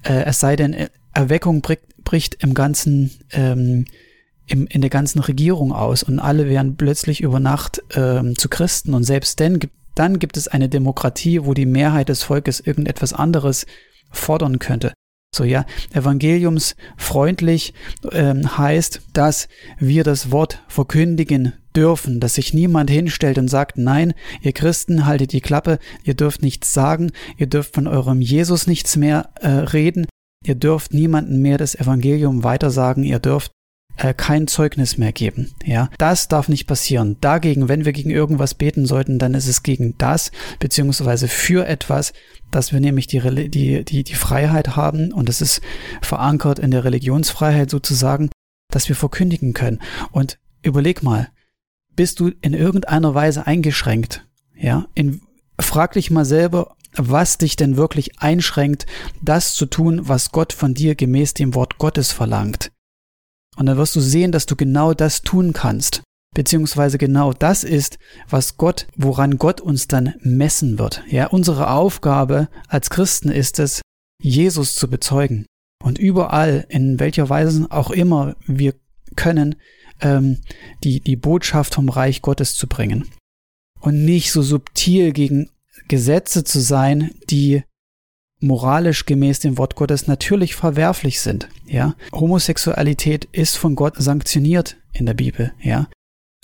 Äh, 0.03 0.23
es 0.25 0.39
sei 0.39 0.55
denn, 0.55 0.89
Erweckung 1.13 1.61
bricht, 1.61 2.03
bricht 2.03 2.43
im 2.43 2.53
ganzen, 2.53 3.11
ähm, 3.31 3.85
im, 4.47 4.67
in 4.67 4.81
der 4.81 4.89
ganzen 4.89 5.19
Regierung 5.19 5.71
aus 5.71 6.03
und 6.03 6.19
alle 6.19 6.49
werden 6.49 6.75
plötzlich 6.75 7.21
über 7.21 7.39
Nacht 7.39 7.81
ähm, 7.95 8.37
zu 8.37 8.49
Christen 8.49 8.93
und 8.93 9.03
selbst 9.03 9.39
dann 9.39 9.59
dann 9.95 10.19
gibt 10.19 10.37
es 10.37 10.47
eine 10.47 10.69
Demokratie, 10.69 11.45
wo 11.45 11.53
die 11.53 11.65
Mehrheit 11.65 12.09
des 12.09 12.23
Volkes 12.23 12.59
irgendetwas 12.59 13.13
anderes 13.13 13.65
fordern 14.11 14.59
könnte. 14.59 14.93
So 15.35 15.43
ja, 15.43 15.65
evangeliumsfreundlich 15.93 17.73
ähm, 18.11 18.57
heißt, 18.57 19.01
dass 19.13 19.47
wir 19.79 20.03
das 20.03 20.31
Wort 20.31 20.61
verkündigen 20.67 21.53
dürfen, 21.75 22.19
dass 22.19 22.35
sich 22.35 22.53
niemand 22.53 22.91
hinstellt 22.91 23.39
und 23.39 23.47
sagt, 23.47 23.77
nein, 23.77 24.13
ihr 24.41 24.53
Christen 24.53 25.07
haltet 25.07 25.33
die 25.33 25.41
Klappe, 25.41 25.79
ihr 26.03 26.13
dürft 26.13 26.43
nichts 26.43 26.71
sagen, 26.71 27.11
ihr 27.37 27.47
dürft 27.47 27.73
von 27.73 27.87
eurem 27.87 28.21
Jesus 28.21 28.67
nichts 28.67 28.95
mehr 28.95 29.29
äh, 29.41 29.47
reden, 29.47 30.05
ihr 30.45 30.55
dürft 30.55 30.93
niemanden 30.93 31.41
mehr 31.41 31.57
das 31.57 31.73
Evangelium 31.73 32.43
weitersagen, 32.43 33.03
ihr 33.03 33.19
dürft 33.19 33.51
äh, 33.97 34.13
kein 34.13 34.47
Zeugnis 34.47 34.97
mehr 34.97 35.11
geben. 35.11 35.53
Ja, 35.63 35.89
das 35.97 36.27
darf 36.27 36.49
nicht 36.49 36.67
passieren. 36.67 37.17
Dagegen, 37.21 37.69
wenn 37.69 37.85
wir 37.85 37.93
gegen 37.93 38.09
irgendwas 38.09 38.53
beten 38.53 38.85
sollten, 38.85 39.19
dann 39.19 39.33
ist 39.33 39.47
es 39.47 39.63
gegen 39.63 39.97
das 39.97 40.31
beziehungsweise 40.59 41.27
für 41.27 41.67
etwas, 41.67 42.13
dass 42.51 42.71
wir 42.71 42.79
nämlich 42.79 43.07
die, 43.07 43.49
die, 43.49 43.83
die, 43.83 44.03
die 44.03 44.15
Freiheit 44.15 44.75
haben 44.75 45.11
und 45.11 45.29
es 45.29 45.41
ist 45.41 45.61
verankert 46.01 46.59
in 46.59 46.71
der 46.71 46.83
Religionsfreiheit 46.83 47.69
sozusagen, 47.69 48.29
dass 48.71 48.89
wir 48.89 48.95
verkündigen 48.95 49.53
können. 49.53 49.79
Und 50.11 50.39
überleg 50.63 51.03
mal, 51.03 51.29
bist 51.95 52.19
du 52.19 52.31
in 52.41 52.53
irgendeiner 52.53 53.13
Weise 53.13 53.45
eingeschränkt? 53.45 54.25
Ja, 54.55 54.87
in, 54.95 55.21
frag 55.59 55.93
dich 55.93 56.09
mal 56.09 56.25
selber, 56.25 56.75
was 56.95 57.37
dich 57.37 57.55
denn 57.55 57.77
wirklich 57.77 58.19
einschränkt, 58.19 58.85
das 59.21 59.55
zu 59.55 59.65
tun, 59.65 60.07
was 60.07 60.31
Gott 60.31 60.53
von 60.53 60.73
dir 60.73 60.95
gemäß 60.95 61.33
dem 61.33 61.55
Wort 61.55 61.77
Gottes 61.77 62.11
verlangt. 62.11 62.72
Und 63.55 63.65
dann 63.67 63.77
wirst 63.77 63.95
du 63.95 63.99
sehen, 63.99 64.31
dass 64.31 64.45
du 64.45 64.55
genau 64.55 64.93
das 64.93 65.21
tun 65.21 65.53
kannst. 65.53 66.01
Beziehungsweise 66.33 66.97
genau 66.97 67.31
das 67.31 67.63
ist, 67.63 67.99
was 68.27 68.57
Gott, 68.57 68.87
woran 68.95 69.37
Gott 69.37 69.61
uns 69.61 69.87
dann 69.87 70.15
messen 70.21 70.79
wird. 70.79 71.03
Ja, 71.07 71.27
unsere 71.27 71.69
Aufgabe 71.69 72.49
als 72.67 72.89
Christen 72.89 73.29
ist 73.29 73.59
es, 73.59 73.81
Jesus 74.19 74.75
zu 74.75 74.89
bezeugen. 74.89 75.45
Und 75.83 75.99
überall, 75.99 76.65
in 76.69 76.99
welcher 76.99 77.29
Weise 77.29 77.67
auch 77.69 77.91
immer 77.91 78.35
wir 78.47 78.73
können, 79.15 79.55
ähm, 80.01 80.39
die, 80.83 81.01
die 81.01 81.15
Botschaft 81.17 81.75
vom 81.75 81.89
Reich 81.89 82.21
Gottes 82.21 82.55
zu 82.55 82.67
bringen. 82.67 83.07
Und 83.79 84.05
nicht 84.05 84.31
so 84.31 84.41
subtil 84.41 85.11
gegen 85.11 85.49
Gesetze 85.87 86.43
zu 86.43 86.61
sein, 86.61 87.11
die 87.29 87.63
moralisch 88.43 89.05
gemäß 89.05 89.39
dem 89.39 89.57
Wort 89.57 89.75
Gottes 89.75 90.07
natürlich 90.07 90.55
verwerflich 90.55 91.21
sind. 91.21 91.47
Ja, 91.65 91.95
Homosexualität 92.11 93.25
ist 93.31 93.57
von 93.57 93.75
Gott 93.75 93.95
sanktioniert 93.97 94.77
in 94.91 95.05
der 95.05 95.13
Bibel. 95.13 95.53
Ja, 95.61 95.87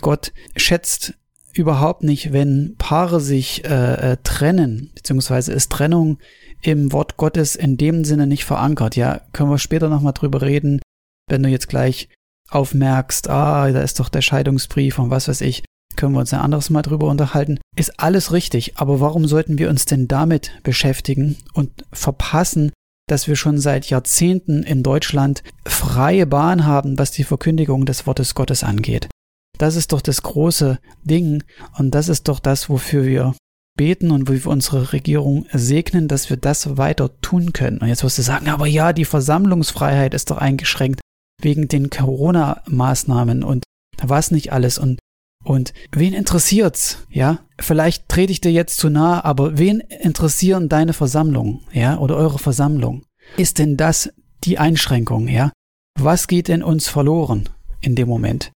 Gott 0.02 0.32
schätzt 0.56 1.14
überhaupt 1.54 2.04
nicht, 2.04 2.32
wenn 2.32 2.76
Paare 2.78 3.20
sich 3.20 3.66
äh, 3.66 4.14
äh, 4.14 4.18
trennen, 4.24 4.92
beziehungsweise 4.96 5.52
ist 5.52 5.72
Trennung 5.72 6.20
im 6.62 6.92
Wort 6.92 7.18
Gottes 7.18 7.56
in 7.56 7.78
dem 7.78 8.06
Sinne 8.06 8.28
nicht 8.28 8.46
verankert. 8.46 8.96
Ja, 8.96 9.22
können 9.34 9.50
wir 9.50 9.58
später 9.58 9.90
nochmal 9.90 10.14
drüber 10.14 10.42
reden, 10.42 10.80
wenn 11.28 11.44
du 11.44 11.50
jetzt 11.50 11.70
gleich 11.70 12.10
aufmerkst, 12.50 13.30
ah, 13.30 13.72
da 13.72 13.82
ist 13.82 14.00
doch 14.00 14.10
der 14.10 14.22
Scheidungsbrief 14.22 14.98
und 14.98 15.12
was 15.12 15.28
weiß 15.28 15.42
ich 15.42 15.64
können 16.00 16.14
wir 16.14 16.22
uns 16.22 16.34
ein 16.34 16.40
anderes 16.40 16.70
Mal 16.70 16.82
drüber 16.82 17.08
unterhalten. 17.08 17.60
Ist 17.76 18.00
alles 18.00 18.32
richtig, 18.32 18.78
aber 18.78 19.02
warum 19.02 19.28
sollten 19.28 19.58
wir 19.58 19.70
uns 19.70 19.84
denn 19.86 20.08
damit 20.08 20.52
beschäftigen 20.64 21.36
und 21.54 21.86
verpassen, 21.92 22.72
dass 23.10 23.28
wir 23.28 23.36
schon 23.36 23.60
seit 23.60 23.90
Jahrzehnten 23.90 24.64
in 24.64 24.82
Deutschland 24.82 25.44
freie 25.68 26.26
Bahn 26.26 26.66
haben, 26.66 26.98
was 26.98 27.12
die 27.12 27.26
Verkündigung 27.26 27.86
des 27.86 28.08
Wortes 28.08 28.34
Gottes 28.34 28.64
angeht? 28.64 29.10
Das 29.58 29.76
ist 29.76 29.92
doch 29.92 30.00
das 30.00 30.24
große 30.24 30.80
Ding 31.04 31.44
und 31.78 31.92
das 31.92 32.08
ist 32.08 32.30
doch 32.30 32.40
das, 32.40 32.70
wofür 32.70 33.06
wir 33.06 33.36
beten 33.78 34.12
und 34.12 34.30
wo 34.30 34.34
wir 34.34 34.48
unsere 34.48 34.94
Regierung 34.94 35.48
segnen, 35.52 36.08
dass 36.08 36.30
wir 36.30 36.38
das 36.38 36.78
weiter 36.78 37.20
tun 37.20 37.52
können. 37.52 37.80
Und 37.80 37.90
jetzt 37.90 38.06
wirst 38.06 38.18
du 38.18 38.22
sagen, 38.22 38.48
aber 38.48 38.68
ja, 38.68 38.94
die 38.94 39.06
Versammlungsfreiheit 39.06 40.14
ist 40.14 40.32
doch 40.32 40.38
eingeschränkt 40.38 41.02
wegen 41.42 41.68
den 41.68 41.90
Corona-Maßnahmen 41.90 43.44
und 43.44 43.66
was 44.02 44.32
nicht 44.32 44.54
alles. 44.54 44.78
Und 44.78 45.00
und 45.44 45.74
wen 45.92 46.14
interessiert's? 46.14 47.06
Ja, 47.10 47.40
vielleicht 47.60 48.10
trete 48.10 48.32
ich 48.32 48.42
dir 48.42 48.52
jetzt 48.52 48.78
zu 48.78 48.90
nah, 48.90 49.24
aber 49.24 49.58
wen 49.58 49.80
interessieren 49.80 50.70
deine 50.70 50.94
Versammlungen? 50.94 51.62
Ja, 51.72 51.98
oder 51.98 52.18
eure 52.18 52.40
Versammlung? 52.40 53.04
Ist 53.38 53.58
denn 53.58 53.78
das 53.78 54.12
die 54.44 54.58
Einschränkung? 54.58 55.28
Ja, 55.28 55.52
was 56.00 56.28
geht 56.28 56.48
denn 56.48 56.64
uns 56.64 56.88
verloren 56.88 57.50
in 57.82 57.96
dem 57.96 58.08
Moment? 58.08 58.52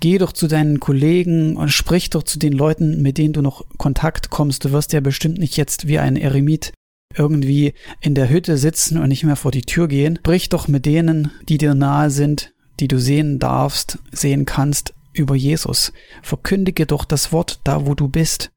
Geh 0.00 0.18
doch 0.18 0.32
zu 0.32 0.46
deinen 0.46 0.78
Kollegen 0.78 1.56
und 1.56 1.70
sprich 1.70 2.10
doch 2.10 2.22
zu 2.22 2.38
den 2.38 2.52
Leuten, 2.52 3.00
mit 3.00 3.16
denen 3.16 3.32
du 3.32 3.40
noch 3.40 3.64
Kontakt 3.78 4.28
kommst. 4.28 4.64
Du 4.64 4.72
wirst 4.72 4.92
ja 4.92 5.00
bestimmt 5.00 5.38
nicht 5.38 5.56
jetzt 5.56 5.88
wie 5.88 5.98
ein 5.98 6.16
Eremit 6.16 6.72
irgendwie 7.14 7.72
in 8.00 8.14
der 8.14 8.28
Hütte 8.28 8.58
sitzen 8.58 8.98
und 8.98 9.08
nicht 9.08 9.24
mehr 9.24 9.36
vor 9.36 9.52
die 9.52 9.62
Tür 9.62 9.88
gehen. 9.88 10.16
Sprich 10.18 10.50
doch 10.50 10.68
mit 10.68 10.84
denen, 10.84 11.30
die 11.48 11.56
dir 11.56 11.74
nahe 11.74 12.10
sind, 12.10 12.52
die 12.78 12.88
du 12.88 12.98
sehen 12.98 13.38
darfst, 13.38 13.98
sehen 14.12 14.44
kannst, 14.44 14.92
über 15.16 15.34
Jesus. 15.34 15.92
Verkündige 16.22 16.86
doch 16.86 17.04
das 17.04 17.32
Wort 17.32 17.60
da, 17.64 17.86
wo 17.86 17.94
du 17.94 18.08
bist. 18.08 18.50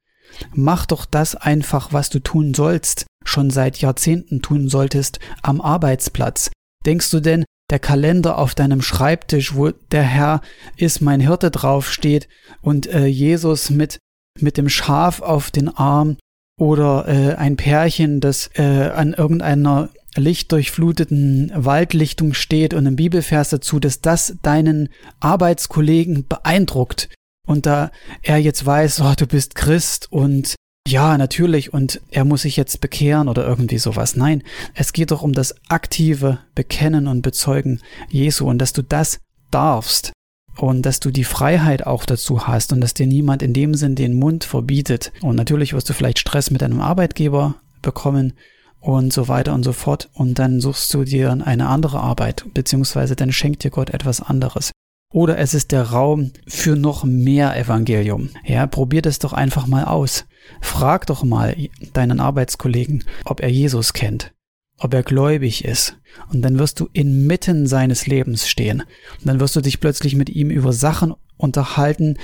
Mach 0.54 0.86
doch 0.86 1.06
das 1.06 1.36
einfach, 1.36 1.92
was 1.94 2.10
du 2.10 2.20
tun 2.20 2.54
sollst, 2.54 3.06
schon 3.26 3.50
seit 3.50 3.78
Jahrzehnten 3.78 4.42
tun 4.42 4.70
solltest, 4.70 5.20
am 5.42 5.62
Arbeitsplatz. 5.62 6.52
Denkst 6.86 7.10
du 7.12 7.20
denn, 7.20 7.46
der 7.70 7.80
Kalender 7.80 8.38
auf 8.38 8.56
deinem 8.56 8.82
Schreibtisch, 8.82 9.56
wo 9.56 9.70
der 9.70 10.04
Herr 10.04 10.42
ist 10.76 11.02
mein 11.02 11.20
Hirte 11.20 11.52
draufsteht 11.52 12.28
und 12.62 12.88
äh, 12.88 13.06
Jesus 13.06 13.70
mit, 13.70 14.00
mit 14.40 14.58
dem 14.58 14.70
Schaf 14.70 15.22
auf 15.22 15.52
den 15.52 15.70
Arm 15.70 16.18
oder 16.58 17.08
äh, 17.08 17.36
ein 17.36 17.58
Pärchen, 17.58 18.22
das 18.22 18.50
äh, 18.56 18.90
an 18.90 19.14
irgendeiner 19.14 19.90
lichtdurchfluteten 20.16 21.52
Waldlichtung 21.56 22.34
steht 22.34 22.74
und 22.74 22.88
ein 22.88 22.96
Bibelvers 22.96 23.50
dazu, 23.50 23.80
dass 23.80 24.02
das 24.02 24.36
deinen 24.42 24.90
Arbeitskollegen 25.20 26.28
beeindruckt 26.28 27.10
und 27.48 27.66
da 27.66 27.92
er 28.22 28.38
jetzt 28.38 28.66
weiß, 28.66 29.02
oh, 29.02 29.14
du 29.18 29.28
bist 29.28 29.56
Christ 29.56 30.12
und 30.12 30.56
ja, 30.88 31.18
natürlich 31.18 31.74
und 31.74 32.02
er 32.10 32.26
muss 32.26 32.44
sich 32.44 32.58
jetzt 32.58 32.82
bekehren 32.82 33.28
oder 33.28 33.46
irgendwie 33.46 33.78
sowas. 33.78 34.16
Nein, 34.16 34.44
es 34.74 34.94
geht 34.94 35.12
doch 35.12 35.22
um 35.22 35.34
das 35.34 35.56
aktive 35.70 36.40
Bekennen 36.56 37.08
und 37.08 37.22
Bezeugen 37.22 37.82
Jesu 38.10 38.50
und 38.50 38.60
dass 38.60 38.74
du 38.74 38.82
das 38.82 39.20
darfst 39.52 40.14
und 40.58 40.86
dass 40.86 41.00
du 41.00 41.12
die 41.12 41.24
Freiheit 41.24 41.86
auch 41.86 42.06
dazu 42.06 42.48
hast 42.48 42.74
und 42.74 42.82
dass 42.82 42.94
dir 42.94 43.08
niemand 43.08 43.44
in 43.44 43.54
dem 43.54 43.76
Sinn 43.76 43.96
den 43.96 44.14
Mund 44.14 44.44
verbietet. 44.44 45.12
Und 45.22 45.36
natürlich 45.36 45.74
wirst 45.74 45.90
du 45.90 45.94
vielleicht 45.94 46.20
Stress 46.20 46.52
mit 46.52 46.62
deinem 46.62 46.82
Arbeitgeber 46.82 47.56
bekommen 47.82 48.34
und 48.80 49.12
so 49.12 49.28
weiter 49.28 49.54
und 49.54 49.64
so 49.64 49.74
fort. 49.74 50.10
Und 50.14 50.40
dann 50.40 50.62
suchst 50.62 50.94
du 50.94 51.04
dir 51.04 51.32
eine 51.32 51.68
andere 51.68 52.00
Arbeit, 52.00 52.46
beziehungsweise 52.54 53.16
dann 53.16 53.32
schenkt 53.32 53.64
dir 53.64 53.72
Gott 53.72 53.90
etwas 53.90 54.22
anderes. 54.22 54.72
Oder 55.12 55.40
es 55.40 55.56
ist 55.56 55.72
der 55.72 55.84
Raum 55.84 56.32
für 56.48 56.76
noch 56.76 57.04
mehr 57.04 57.58
Evangelium. 57.58 58.30
Ja, 58.46 58.68
probier 58.68 59.02
das 59.02 59.18
doch 59.18 59.34
einfach 59.34 59.66
mal 59.66 59.86
aus. 59.86 60.26
Frag 60.62 61.08
doch 61.08 61.24
mal 61.24 61.56
deinen 61.94 62.20
Arbeitskollegen, 62.20 63.04
ob 63.26 63.42
er 63.42 63.50
Jesus 63.50 63.94
kennt, 63.94 64.34
ob 64.78 64.94
er 64.94 65.02
gläubig 65.02 65.66
ist. 65.66 65.98
Und 66.32 66.44
dann 66.44 66.60
wirst 66.60 66.80
du 66.80 66.90
inmitten 66.94 67.66
seines 67.66 68.06
Lebens 68.06 68.48
stehen. 68.48 68.82
Und 69.20 69.26
dann 69.26 69.40
wirst 69.40 69.56
du 69.56 69.62
dich 69.62 69.80
plötzlich 69.80 70.16
mit 70.16 70.30
ihm 70.30 70.52
über 70.52 70.74
Sachen 70.74 71.16
unterhalten, 71.38 72.18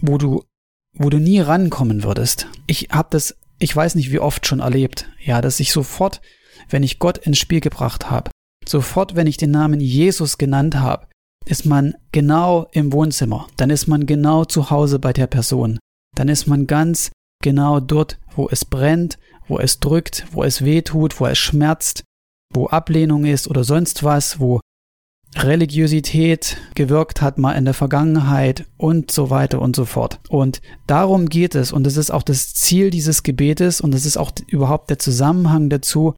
wo 0.00 0.16
du, 0.16 0.44
wo 0.96 1.10
du 1.10 1.18
nie 1.18 1.40
rankommen 1.40 2.04
würdest. 2.04 2.46
Ich 2.68 2.90
habe 2.92 3.08
das 3.10 3.36
ich 3.64 3.74
weiß 3.74 3.94
nicht 3.94 4.12
wie 4.12 4.18
oft 4.18 4.46
schon 4.46 4.60
erlebt, 4.60 5.08
ja, 5.24 5.40
dass 5.40 5.58
ich 5.58 5.72
sofort, 5.72 6.20
wenn 6.68 6.82
ich 6.82 6.98
Gott 6.98 7.16
ins 7.16 7.38
Spiel 7.38 7.60
gebracht 7.60 8.10
habe, 8.10 8.30
sofort, 8.68 9.16
wenn 9.16 9.26
ich 9.26 9.38
den 9.38 9.52
Namen 9.52 9.80
Jesus 9.80 10.36
genannt 10.36 10.76
habe, 10.76 11.06
ist 11.46 11.64
man 11.64 11.94
genau 12.12 12.68
im 12.72 12.92
Wohnzimmer, 12.92 13.48
dann 13.56 13.70
ist 13.70 13.86
man 13.86 14.04
genau 14.04 14.44
zu 14.44 14.68
Hause 14.68 14.98
bei 14.98 15.14
der 15.14 15.28
Person, 15.28 15.78
dann 16.14 16.28
ist 16.28 16.46
man 16.46 16.66
ganz 16.66 17.10
genau 17.42 17.80
dort, 17.80 18.18
wo 18.36 18.50
es 18.50 18.66
brennt, 18.66 19.18
wo 19.48 19.58
es 19.58 19.80
drückt, 19.80 20.26
wo 20.30 20.44
es 20.44 20.62
weh 20.62 20.82
tut, 20.82 21.18
wo 21.18 21.26
es 21.26 21.38
schmerzt, 21.38 22.04
wo 22.52 22.66
Ablehnung 22.66 23.24
ist 23.24 23.48
oder 23.48 23.64
sonst 23.64 24.04
was, 24.04 24.40
wo 24.40 24.60
Religiosität 25.36 26.56
gewirkt 26.74 27.20
hat 27.20 27.38
mal 27.38 27.52
in 27.52 27.64
der 27.64 27.74
Vergangenheit 27.74 28.66
und 28.76 29.10
so 29.10 29.30
weiter 29.30 29.60
und 29.60 29.74
so 29.74 29.84
fort. 29.84 30.20
Und 30.28 30.60
darum 30.86 31.28
geht 31.28 31.54
es 31.54 31.72
und 31.72 31.84
das 31.84 31.96
ist 31.96 32.10
auch 32.10 32.22
das 32.22 32.54
Ziel 32.54 32.90
dieses 32.90 33.22
Gebetes 33.22 33.80
und 33.80 33.92
das 33.92 34.06
ist 34.06 34.16
auch 34.16 34.32
überhaupt 34.46 34.90
der 34.90 34.98
Zusammenhang 34.98 35.70
dazu, 35.70 36.14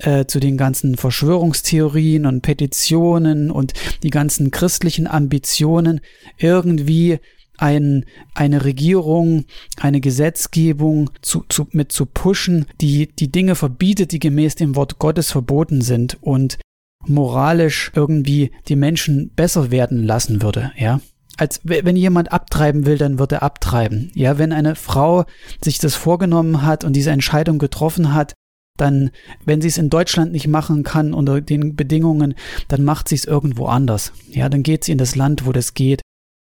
äh, 0.00 0.26
zu 0.26 0.38
den 0.38 0.56
ganzen 0.56 0.96
Verschwörungstheorien 0.96 2.26
und 2.26 2.42
Petitionen 2.42 3.50
und 3.50 3.72
die 4.02 4.10
ganzen 4.10 4.50
christlichen 4.50 5.06
Ambitionen 5.06 6.00
irgendwie 6.36 7.18
ein, 7.56 8.04
eine 8.34 8.64
Regierung, 8.64 9.44
eine 9.80 10.00
Gesetzgebung 10.00 11.10
zu, 11.22 11.44
zu, 11.48 11.66
mit 11.72 11.90
zu 11.90 12.06
pushen, 12.06 12.66
die 12.80 13.08
die 13.08 13.32
Dinge 13.32 13.56
verbietet, 13.56 14.12
die 14.12 14.20
gemäß 14.20 14.54
dem 14.54 14.76
Wort 14.76 14.98
Gottes 14.98 15.32
verboten 15.32 15.82
sind 15.82 16.18
und 16.20 16.58
moralisch 17.06 17.92
irgendwie 17.94 18.50
die 18.68 18.76
Menschen 18.76 19.30
besser 19.34 19.70
werden 19.70 20.04
lassen 20.04 20.42
würde, 20.42 20.72
ja. 20.76 21.00
als 21.36 21.60
wenn 21.64 21.96
jemand 21.96 22.32
abtreiben 22.32 22.86
will, 22.86 22.98
dann 22.98 23.18
wird 23.18 23.32
er 23.32 23.42
abtreiben. 23.42 24.10
Ja, 24.14 24.38
wenn 24.38 24.52
eine 24.52 24.74
Frau 24.74 25.24
sich 25.62 25.78
das 25.78 25.94
vorgenommen 25.94 26.62
hat 26.62 26.84
und 26.84 26.94
diese 26.94 27.10
Entscheidung 27.10 27.58
getroffen 27.58 28.14
hat, 28.14 28.34
dann, 28.76 29.10
wenn 29.44 29.60
sie 29.60 29.68
es 29.68 29.78
in 29.78 29.90
Deutschland 29.90 30.32
nicht 30.32 30.46
machen 30.46 30.82
kann 30.84 31.12
unter 31.12 31.40
den 31.40 31.76
Bedingungen, 31.76 32.34
dann 32.68 32.84
macht 32.84 33.08
sie 33.08 33.16
es 33.16 33.24
irgendwo 33.24 33.66
anders. 33.66 34.12
Ja, 34.30 34.48
dann 34.48 34.62
geht 34.62 34.84
sie 34.84 34.92
in 34.92 34.98
das 34.98 35.16
Land, 35.16 35.46
wo 35.46 35.52
das 35.52 35.74
geht. 35.74 36.00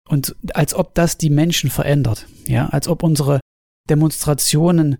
Und 0.09 0.35
als 0.53 0.73
ob 0.73 0.95
das 0.95 1.17
die 1.17 1.29
Menschen 1.29 1.69
verändert. 1.69 2.27
Ja, 2.47 2.67
als 2.67 2.87
ob 2.87 3.03
unsere 3.03 3.39
Demonstrationen 3.89 4.97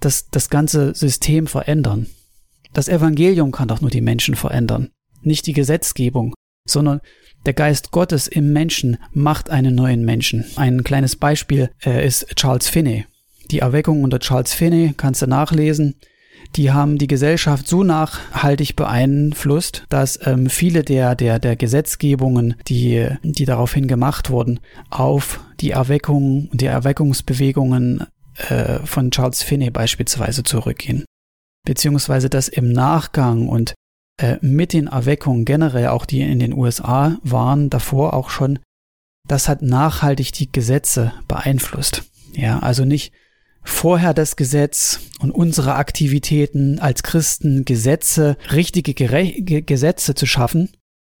das, 0.00 0.28
das 0.30 0.50
ganze 0.50 0.94
System 0.94 1.46
verändern. 1.46 2.06
Das 2.72 2.88
Evangelium 2.88 3.52
kann 3.52 3.68
doch 3.68 3.80
nur 3.80 3.90
die 3.90 4.00
Menschen 4.00 4.34
verändern. 4.34 4.90
Nicht 5.24 5.46
die 5.46 5.52
Gesetzgebung, 5.52 6.34
sondern 6.68 7.00
der 7.46 7.54
Geist 7.54 7.90
Gottes 7.90 8.26
im 8.26 8.52
Menschen 8.52 8.96
macht 9.12 9.50
einen 9.50 9.74
neuen 9.74 10.04
Menschen. 10.04 10.44
Ein 10.56 10.82
kleines 10.82 11.16
Beispiel 11.16 11.70
äh, 11.84 12.06
ist 12.06 12.26
Charles 12.36 12.68
Finney. 12.68 13.06
Die 13.50 13.58
Erweckung 13.58 14.02
unter 14.02 14.18
Charles 14.18 14.54
Finney 14.54 14.94
kannst 14.96 15.20
du 15.20 15.26
nachlesen. 15.26 15.96
Die 16.56 16.70
haben 16.70 16.98
die 16.98 17.06
Gesellschaft 17.06 17.66
so 17.66 17.82
nachhaltig 17.82 18.76
beeinflusst, 18.76 19.84
dass 19.88 20.24
ähm, 20.26 20.48
viele 20.48 20.84
der, 20.84 21.14
der, 21.14 21.38
der 21.38 21.56
Gesetzgebungen, 21.56 22.54
die, 22.68 23.08
die 23.22 23.44
daraufhin 23.44 23.88
gemacht 23.88 24.30
wurden, 24.30 24.60
auf 24.88 25.40
die 25.60 25.72
Erweckung, 25.72 26.48
die 26.52 26.66
Erweckungsbewegungen 26.66 28.06
äh, 28.48 28.78
von 28.84 29.10
Charles 29.10 29.42
Finney 29.42 29.70
beispielsweise 29.70 30.44
zurückgehen. 30.44 31.04
Beziehungsweise 31.64 32.30
dass 32.30 32.48
im 32.48 32.72
Nachgang 32.72 33.48
und 33.48 33.74
äh, 34.16 34.36
mit 34.40 34.72
den 34.72 34.86
Erweckungen 34.86 35.44
generell, 35.44 35.88
auch 35.88 36.06
die 36.06 36.20
in 36.20 36.38
den 36.38 36.52
USA 36.52 37.18
waren, 37.22 37.68
davor 37.68 38.14
auch 38.14 38.30
schon, 38.30 38.60
das 39.26 39.48
hat 39.48 39.62
nachhaltig 39.62 40.32
die 40.32 40.52
Gesetze 40.52 41.12
beeinflusst. 41.26 42.04
Ja, 42.32 42.60
also 42.60 42.84
nicht 42.84 43.12
vorher 43.64 44.14
das 44.14 44.36
Gesetz 44.36 45.00
und 45.18 45.32
unsere 45.32 45.74
Aktivitäten 45.74 46.78
als 46.78 47.02
Christen 47.02 47.64
Gesetze, 47.64 48.36
richtige 48.52 48.94
Gere 48.94 49.32
Gesetze 49.32 50.14
zu 50.14 50.26
schaffen, 50.26 50.68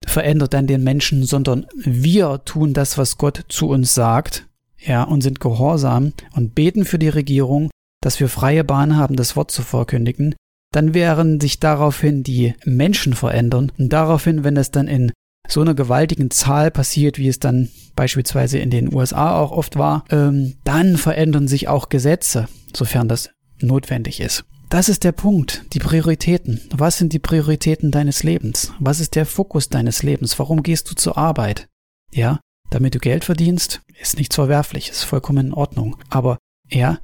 verändert 0.06 0.54
dann 0.54 0.66
den 0.66 0.84
Menschen, 0.84 1.24
sondern 1.24 1.66
wir 1.74 2.44
tun 2.44 2.74
das, 2.74 2.96
was 2.96 3.18
Gott 3.18 3.46
zu 3.48 3.70
uns 3.70 3.94
sagt, 3.94 4.46
ja, 4.78 5.02
und 5.02 5.22
sind 5.22 5.40
gehorsam 5.40 6.12
und 6.34 6.54
beten 6.54 6.84
für 6.84 6.98
die 6.98 7.08
Regierung, 7.08 7.70
dass 8.02 8.20
wir 8.20 8.28
freie 8.28 8.62
Bahn 8.62 8.96
haben, 8.96 9.16
das 9.16 9.34
Wort 9.34 9.50
zu 9.50 9.62
verkündigen 9.62 10.36
dann 10.74 10.92
werden 10.92 11.40
sich 11.40 11.60
daraufhin 11.60 12.24
die 12.24 12.54
Menschen 12.64 13.14
verändern 13.14 13.70
und 13.78 13.92
daraufhin, 13.92 14.42
wenn 14.42 14.56
es 14.56 14.72
dann 14.72 14.88
in 14.88 15.12
so 15.46 15.60
einer 15.60 15.74
gewaltigen 15.74 16.30
Zahl 16.30 16.70
passiert, 16.70 17.16
wie 17.18 17.28
es 17.28 17.38
dann 17.38 17.68
beispielsweise 17.94 18.58
in 18.58 18.70
den 18.70 18.92
USA 18.92 19.38
auch 19.38 19.52
oft 19.52 19.76
war, 19.76 20.04
ähm, 20.10 20.54
dann 20.64 20.96
verändern 20.96 21.46
sich 21.46 21.68
auch 21.68 21.90
Gesetze, 21.90 22.48
sofern 22.74 23.08
das 23.08 23.30
notwendig 23.60 24.20
ist. 24.20 24.44
Das 24.68 24.88
ist 24.88 25.04
der 25.04 25.12
Punkt, 25.12 25.64
die 25.74 25.78
Prioritäten. 25.78 26.60
Was 26.74 26.98
sind 26.98 27.12
die 27.12 27.20
Prioritäten 27.20 27.92
deines 27.92 28.24
Lebens? 28.24 28.72
Was 28.80 28.98
ist 28.98 29.14
der 29.14 29.26
Fokus 29.26 29.68
deines 29.68 30.02
Lebens? 30.02 30.36
Warum 30.40 30.64
gehst 30.64 30.90
du 30.90 30.96
zur 30.96 31.16
Arbeit? 31.16 31.68
Ja, 32.10 32.40
damit 32.70 32.96
du 32.96 32.98
Geld 32.98 33.24
verdienst, 33.24 33.82
ist 34.00 34.18
nichts 34.18 34.34
verwerflich, 34.34 34.90
ist 34.90 35.04
vollkommen 35.04 35.46
in 35.46 35.54
Ordnung. 35.54 35.98
Aber 36.10 36.38
ja, 36.68 36.98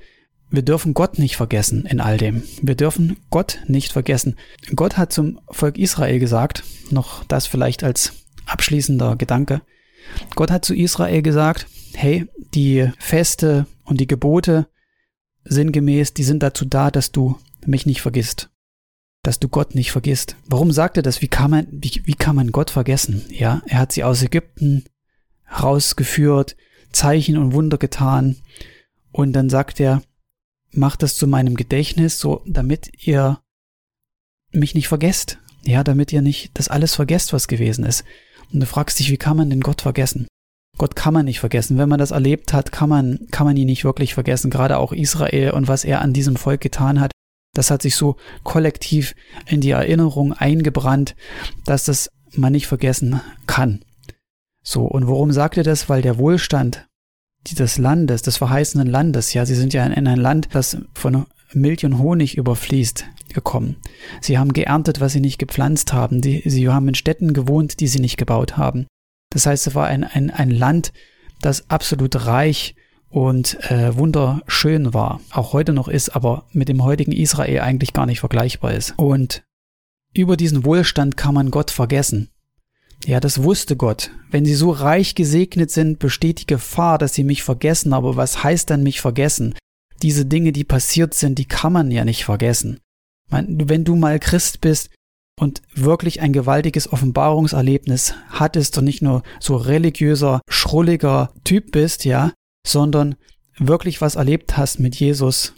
wir 0.51 0.63
dürfen 0.63 0.95
Gott 0.95 1.19
nicht 1.19 1.37
vergessen 1.37 1.87
in 1.87 2.01
all 2.01 2.17
dem. 2.17 2.43
Wir 2.61 2.75
dürfen 2.75 3.17
Gott 3.31 3.61
nicht 3.67 3.93
vergessen. 3.93 4.37
Gott 4.75 4.97
hat 4.97 5.13
zum 5.13 5.41
Volk 5.49 5.79
Israel 5.79 6.19
gesagt, 6.19 6.65
noch 6.91 7.25
das 7.25 7.47
vielleicht 7.47 7.85
als 7.85 8.13
abschließender 8.47 9.17
Gedanke. 9.17 9.63
Gott 10.35 10.51
hat 10.51 10.65
zu 10.65 10.75
Israel 10.75 11.23
gesagt, 11.23 11.67
hey, 11.95 12.27
die 12.55 12.91
Feste 12.99 13.67
und 13.85 14.01
die 14.01 14.09
Gebote 14.09 14.67
sinngemäß, 15.45 16.15
die 16.15 16.25
sind 16.25 16.43
dazu 16.43 16.65
da, 16.65 16.91
dass 16.91 17.13
du 17.13 17.39
mich 17.65 17.87
nicht 17.87 18.03
vergisst. 18.03 18.51
Dass 19.23 19.39
du 19.39 19.49
Gott 19.49 19.75
nicht 19.75 19.93
vergisst. 19.93 20.37
Warum 20.47 20.73
sagt 20.73 20.97
er 20.97 21.03
das? 21.03 21.23
Wie 21.23 21.29
kann 21.29 21.51
man, 21.51 21.67
wie, 21.71 22.03
wie 22.05 22.15
kann 22.15 22.37
man 22.37 22.53
Gott 22.53 22.71
vergessen? 22.71 23.25
Ja, 23.29 23.63
er 23.67 23.79
hat 23.79 23.93
sie 23.93 24.03
aus 24.03 24.23
Ägypten 24.23 24.85
rausgeführt, 25.63 26.57
Zeichen 26.93 27.37
und 27.37 27.53
Wunder 27.53 27.79
getan. 27.79 28.37
Und 29.13 29.33
dann 29.33 29.51
sagt 29.51 29.79
er, 29.81 30.03
macht 30.73 31.03
das 31.03 31.15
zu 31.15 31.27
meinem 31.27 31.57
Gedächtnis, 31.57 32.21
so 32.21 32.43
damit 32.47 33.07
ihr 33.07 33.41
mich 34.53 34.75
nicht 34.75 34.89
vergesst. 34.89 35.39
Ja, 35.65 35.85
damit 35.85 36.13
ihr 36.13 36.23
nicht 36.23 36.53
das 36.55 36.69
alles 36.69 36.95
vergesst, 36.95 37.33
was 37.33 37.49
gewesen 37.49 37.85
ist. 37.85 38.05
Und 38.53 38.61
du 38.61 38.67
fragst 38.67 38.99
dich, 38.99 39.11
wie 39.11 39.19
kann 39.19 39.37
man 39.37 39.51
denn 39.51 39.61
Gott 39.61 39.83
vergessen? 39.83 40.27
Gott 40.79 40.97
kann 40.97 41.13
man 41.13 41.27
nicht 41.27 41.41
vergessen. 41.41 41.77
Wenn 41.77 41.89
man 41.89 41.99
das 41.99 42.11
erlebt 42.11 42.53
hat, 42.53 42.73
kann 42.73 42.89
man, 42.89 43.27
kann 43.31 43.47
man 43.47 43.57
ihn 43.57 43.67
nicht 43.67 43.85
wirklich 43.85 44.15
vergessen. 44.15 44.51
Gerade 44.51 44.79
auch 44.79 44.93
Israel 44.93 45.51
und 45.51 45.69
was 45.69 45.85
er 45.85 46.01
an 46.01 46.15
diesem 46.15 46.37
Volk 46.37 46.63
getan 46.63 47.01
hat, 47.01 47.13
das 47.53 47.71
hat 47.71 47.83
sich 47.83 47.97
so 47.97 48.17
kollektiv 48.45 49.15
in 49.47 49.61
die 49.61 49.71
Erinnerung 49.71 50.33
eingebrannt, 50.33 51.17
dass 51.67 51.85
das 51.85 52.09
man 52.33 52.53
nicht 52.53 52.67
vergessen 52.67 53.21
kann. 53.47 53.85
So, 54.63 54.85
und 54.85 55.09
warum 55.09 55.33
sagt 55.33 55.57
er 55.57 55.65
das? 55.65 55.89
Weil 55.89 56.03
der 56.03 56.19
Wohlstand 56.19 56.87
des 57.49 57.79
Landes, 57.79 58.23
des 58.23 58.37
verheißenen 58.37 58.87
Landes, 58.87 59.33
ja, 59.33 59.47
sie 59.47 59.55
sind 59.55 59.73
ja 59.73 59.85
in 59.87 60.07
ein 60.07 60.21
Land, 60.21 60.49
das 60.53 60.77
von 60.95 61.27
Milch 61.53 61.85
und 61.85 61.99
Honig 61.99 62.37
überfließt, 62.37 63.07
gekommen. 63.33 63.77
Sie 64.21 64.39
haben 64.39 64.53
geerntet, 64.53 65.01
was 65.01 65.13
sie 65.13 65.21
nicht 65.21 65.39
gepflanzt 65.39 65.93
haben. 65.93 66.21
Die, 66.21 66.43
sie 66.45 66.69
haben 66.69 66.89
in 66.89 66.95
Städten 66.95 67.33
gewohnt, 67.33 67.81
die 67.81 67.87
sie 67.87 68.01
nicht 68.01 68.17
gebaut 68.17 68.57
haben. 68.57 68.87
Das 69.31 69.47
heißt, 69.47 69.67
es 69.69 69.75
war 69.75 69.87
ein, 69.87 70.05
ein, 70.05 70.31
ein 70.31 70.51
Land, 70.51 70.93
das 71.41 71.71
absolut 71.71 72.27
reich 72.27 72.75
und 73.09 73.59
äh, 73.71 73.97
wunderschön 73.97 74.95
war, 74.95 75.21
auch 75.33 75.53
heute 75.53 75.73
noch 75.73 75.89
ist, 75.89 76.11
aber 76.11 76.47
mit 76.53 76.69
dem 76.69 76.85
heutigen 76.85 77.13
Israel 77.13 77.61
eigentlich 77.61 77.93
gar 77.93 78.07
nicht 78.07 78.21
vergleichbar 78.21 78.73
ist. 78.75 78.95
Und 78.97 79.43
über 80.13 80.37
diesen 80.37 80.65
Wohlstand 80.65 81.17
kann 81.17 81.35
man 81.35 81.51
Gott 81.51 81.71
vergessen. 81.71 82.31
Ja, 83.07 83.19
das 83.19 83.43
wusste 83.43 83.77
Gott. 83.77 84.11
Wenn 84.31 84.45
sie 84.45 84.55
so 84.55 84.71
reich 84.71 85.15
gesegnet 85.15 85.71
sind, 85.71 85.99
besteht 85.99 86.43
die 86.43 86.47
Gefahr, 86.47 86.99
dass 86.99 87.15
sie 87.15 87.25
mich 87.25 87.43
vergessen. 87.43 87.93
Aber 87.93 88.17
was 88.17 88.45
heißt 88.45 88.71
dann 88.71 88.83
mich 88.83 89.01
vergessen? 89.01 89.55
Diese 90.03 90.27
Dinge, 90.27 90.53
die 90.53 90.65
passiert 90.65 91.15
sind, 91.15 91.39
die 91.39 91.47
kann 91.47 91.73
man 91.73 91.91
ja 91.91 92.05
nicht 92.05 92.25
vergessen. 92.25 92.81
Wenn 93.31 93.85
du 93.85 93.97
mal 93.97 94.19
Christ 94.19 94.61
bist 94.61 94.91
und 95.39 95.63
wirklich 95.75 96.21
ein 96.21 96.33
gewaltiges 96.33 96.93
Offenbarungserlebnis 96.93 98.15
hattest 98.29 98.77
und 98.77 98.85
nicht 98.85 99.03
nur 99.03 99.23
so 99.39 99.57
religiöser, 99.57 100.41
schrulliger 100.49 101.33
Typ 101.45 101.73
bist, 101.73 102.05
ja, 102.05 102.33
sondern 102.67 103.15
wirklich 103.57 104.01
was 104.01 104.17
erlebt 104.17 104.57
hast 104.57 104.81
mit 104.81 104.97
Jesus, 104.97 105.55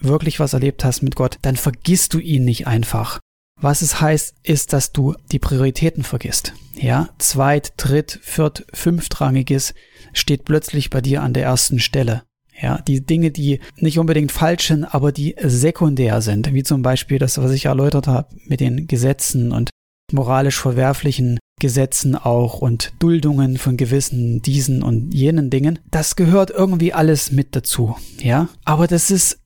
wirklich 0.00 0.40
was 0.40 0.52
erlebt 0.52 0.84
hast 0.84 1.02
mit 1.02 1.16
Gott, 1.16 1.38
dann 1.42 1.56
vergisst 1.56 2.14
du 2.14 2.18
ihn 2.18 2.44
nicht 2.44 2.66
einfach. 2.66 3.18
Was 3.60 3.82
es 3.82 4.00
heißt, 4.00 4.36
ist, 4.42 4.72
dass 4.72 4.92
du 4.92 5.14
die 5.32 5.38
Prioritäten 5.38 6.04
vergisst. 6.04 6.52
Ja, 6.74 7.08
zweit, 7.18 7.72
dritt, 7.78 8.20
viert, 8.22 8.66
fünftrangiges 8.72 9.74
steht 10.12 10.44
plötzlich 10.44 10.90
bei 10.90 11.00
dir 11.00 11.22
an 11.22 11.32
der 11.32 11.44
ersten 11.44 11.78
Stelle. 11.78 12.22
Ja, 12.60 12.80
die 12.82 13.04
Dinge, 13.04 13.30
die 13.30 13.60
nicht 13.76 13.98
unbedingt 13.98 14.32
falsch 14.32 14.68
sind, 14.68 14.84
aber 14.84 15.12
die 15.12 15.36
sekundär 15.42 16.22
sind, 16.22 16.52
wie 16.54 16.62
zum 16.62 16.82
Beispiel 16.82 17.18
das, 17.18 17.38
was 17.38 17.50
ich 17.50 17.66
erläutert 17.66 18.06
habe 18.06 18.34
mit 18.46 18.60
den 18.60 18.86
Gesetzen 18.86 19.52
und 19.52 19.70
moralisch 20.12 20.58
verwerflichen 20.58 21.38
Gesetzen 21.60 22.14
auch 22.14 22.60
und 22.60 22.92
Duldungen 22.98 23.56
von 23.56 23.76
gewissen 23.76 24.42
diesen 24.42 24.82
und 24.82 25.14
jenen 25.14 25.50
Dingen. 25.50 25.78
Das 25.90 26.16
gehört 26.16 26.50
irgendwie 26.50 26.92
alles 26.92 27.30
mit 27.30 27.56
dazu. 27.56 27.96
Ja, 28.18 28.48
aber 28.64 28.86
das 28.86 29.10
ist, 29.10 29.40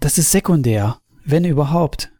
das 0.00 0.18
ist 0.18 0.30
sekundär, 0.30 0.98
wenn 1.24 1.44
überhaupt. 1.44 2.10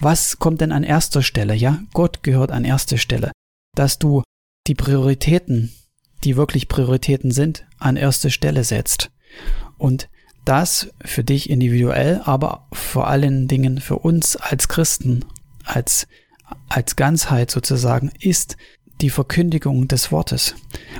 Was 0.00 0.38
kommt 0.38 0.62
denn 0.62 0.72
an 0.72 0.82
erster 0.82 1.22
Stelle? 1.22 1.54
Ja, 1.54 1.80
Gott 1.92 2.22
gehört 2.22 2.50
an 2.50 2.64
erster 2.64 2.96
Stelle. 2.96 3.32
Dass 3.76 3.98
du 3.98 4.22
die 4.66 4.74
Prioritäten, 4.74 5.72
die 6.24 6.36
wirklich 6.36 6.68
Prioritäten 6.68 7.30
sind, 7.30 7.66
an 7.78 7.96
erste 7.96 8.30
Stelle 8.30 8.64
setzt. 8.64 9.10
Und 9.76 10.08
das 10.46 10.90
für 11.04 11.22
dich 11.22 11.50
individuell, 11.50 12.22
aber 12.24 12.66
vor 12.72 13.08
allen 13.08 13.46
Dingen 13.46 13.78
für 13.78 13.98
uns 13.98 14.36
als 14.36 14.68
Christen, 14.68 15.24
als, 15.64 16.06
als 16.68 16.96
Ganzheit 16.96 17.50
sozusagen, 17.50 18.10
ist 18.20 18.56
die 19.02 19.10
Verkündigung 19.10 19.86
des 19.86 20.10
Wortes. 20.12 20.54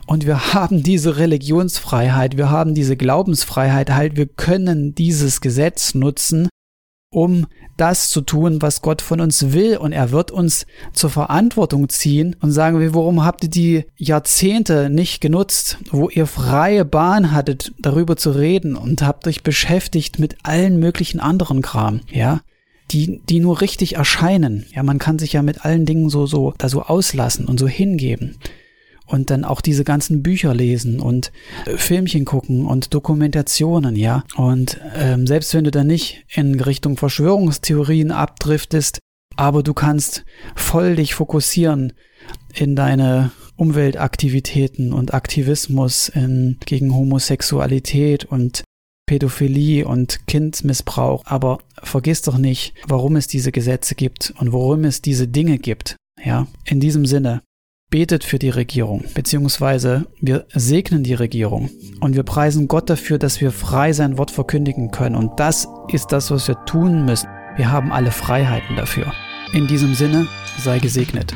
Und 0.07 0.27
wir 0.27 0.53
haben 0.53 0.83
diese 0.83 1.17
Religionsfreiheit, 1.17 2.37
wir 2.37 2.51
haben 2.51 2.75
diese 2.75 2.97
Glaubensfreiheit 2.97 3.91
halt, 3.91 4.17
wir 4.17 4.27
können 4.27 4.95
dieses 4.95 5.41
Gesetz 5.41 5.95
nutzen, 5.95 6.49
um 7.11 7.47
das 7.81 8.11
zu 8.11 8.21
tun, 8.21 8.61
was 8.61 8.83
Gott 8.83 9.01
von 9.01 9.21
uns 9.21 9.53
will. 9.53 9.77
Und 9.77 9.93
er 9.93 10.11
wird 10.11 10.31
uns 10.31 10.66
zur 10.93 11.11
Verantwortung 11.11 11.88
ziehen 11.88 12.37
und 12.40 12.53
sagen, 12.53 12.95
warum 12.95 13.25
habt 13.25 13.45
ihr 13.45 13.51
die 13.51 13.85
Jahrzehnte 13.97 14.90
nicht 14.90 15.21
genutzt, 15.21 15.79
wo 15.90 16.09
ihr 16.09 16.27
freie 16.27 16.85
Bahn 16.85 17.33
hattet, 17.33 17.73
darüber 17.79 18.16
zu 18.16 18.33
reden 18.33 18.77
und 18.77 19.03
habt 19.03 19.27
euch 19.27 19.43
beschäftigt 19.43 20.19
mit 20.19 20.37
allen 20.43 20.79
möglichen 20.79 21.21
anderen 21.21 21.62
Kram, 21.62 22.01
ja? 22.11 22.40
Die, 22.90 23.21
die 23.29 23.38
nur 23.38 23.61
richtig 23.61 23.95
erscheinen. 23.95 24.66
Ja, 24.75 24.83
man 24.83 24.99
kann 24.99 25.21
sich 25.21 25.33
ja 25.33 25.43
mit 25.43 25.64
allen 25.64 25.87
Dingen 25.87 26.11
so, 26.11 26.27
so, 26.27 26.55
da 26.59 26.69
so 26.69 26.83
auslassen 26.83 27.47
und 27.47 27.61
so 27.61 27.69
hingeben. 27.69 28.37
Und 29.11 29.31
dann 29.31 29.44
auch 29.44 29.61
diese 29.61 29.85
ganzen 29.85 30.23
Bücher 30.23 30.55
lesen 30.55 31.01
und 31.01 31.33
äh, 31.66 31.77
Filmchen 31.77 32.25
gucken 32.25 32.66
und 32.66 32.94
Dokumentationen, 32.94 33.96
ja. 33.96 34.25
Und 34.37 34.81
ähm, 34.96 35.27
selbst 35.27 35.53
wenn 35.55 35.64
du 35.64 35.70
dann 35.70 35.87
nicht 35.87 36.25
in 36.33 36.61
Richtung 36.61 36.96
Verschwörungstheorien 36.96 38.12
abdriftest, 38.12 38.99
aber 39.37 39.62
du 39.62 39.75
kannst 39.75 40.25
voll 40.55 40.96
dich 40.96 41.14
fokussieren 41.14 41.92
in 42.55 42.77
deine 42.77 43.33
Umweltaktivitäten 43.57 44.92
und 44.92 45.12
Aktivismus 45.12 46.09
in, 46.09 46.59
gegen 46.64 46.94
Homosexualität 46.94 48.25
und 48.25 48.64
Pädophilie 49.07 49.87
und 49.87 50.27
Kindesmissbrauch. 50.27 51.23
Aber 51.27 51.59
vergiss 51.83 52.23
doch 52.23 52.38
nicht, 52.38 52.75
warum 52.87 53.16
es 53.16 53.27
diese 53.27 53.53
Gesetze 53.53 53.94
gibt 53.94 54.33
und 54.38 54.53
warum 54.53 54.85
es 54.85 55.03
diese 55.03 55.27
Dinge 55.27 55.59
gibt. 55.59 55.96
Ja, 56.23 56.46
in 56.64 56.81
diesem 56.81 57.07
Sinne, 57.07 57.42
betet 57.90 58.24
für 58.24 58.38
die 58.38 58.50
Regierung, 58.50 59.05
beziehungsweise 59.14 60.07
wir 60.20 60.46
segnen 60.55 61.03
die 61.03 61.14
Regierung 61.14 61.70
und 62.00 62.14
wir 62.14 62.22
preisen 62.22 62.68
Gott 62.68 62.88
dafür, 62.88 63.18
dass 63.18 63.40
wir 63.40 63.50
frei 63.50 63.92
sein 63.92 64.16
Wort 64.16 64.31
verkündigen 64.31 64.90
können. 64.90 65.16
Und 65.16 65.38
das 65.40 65.66
ist 65.88 66.12
das, 66.12 66.31
was 66.31 66.46
wir 66.46 66.64
tun 66.64 67.05
müssen. 67.05 67.29
Wir 67.57 67.70
haben 67.70 67.92
alle 67.92 68.12
Freiheiten 68.12 68.76
dafür. 68.76 69.12
In 69.53 69.66
diesem 69.66 69.94
Sinne, 69.94 70.29
sei 70.59 70.79
gesegnet. 70.79 71.35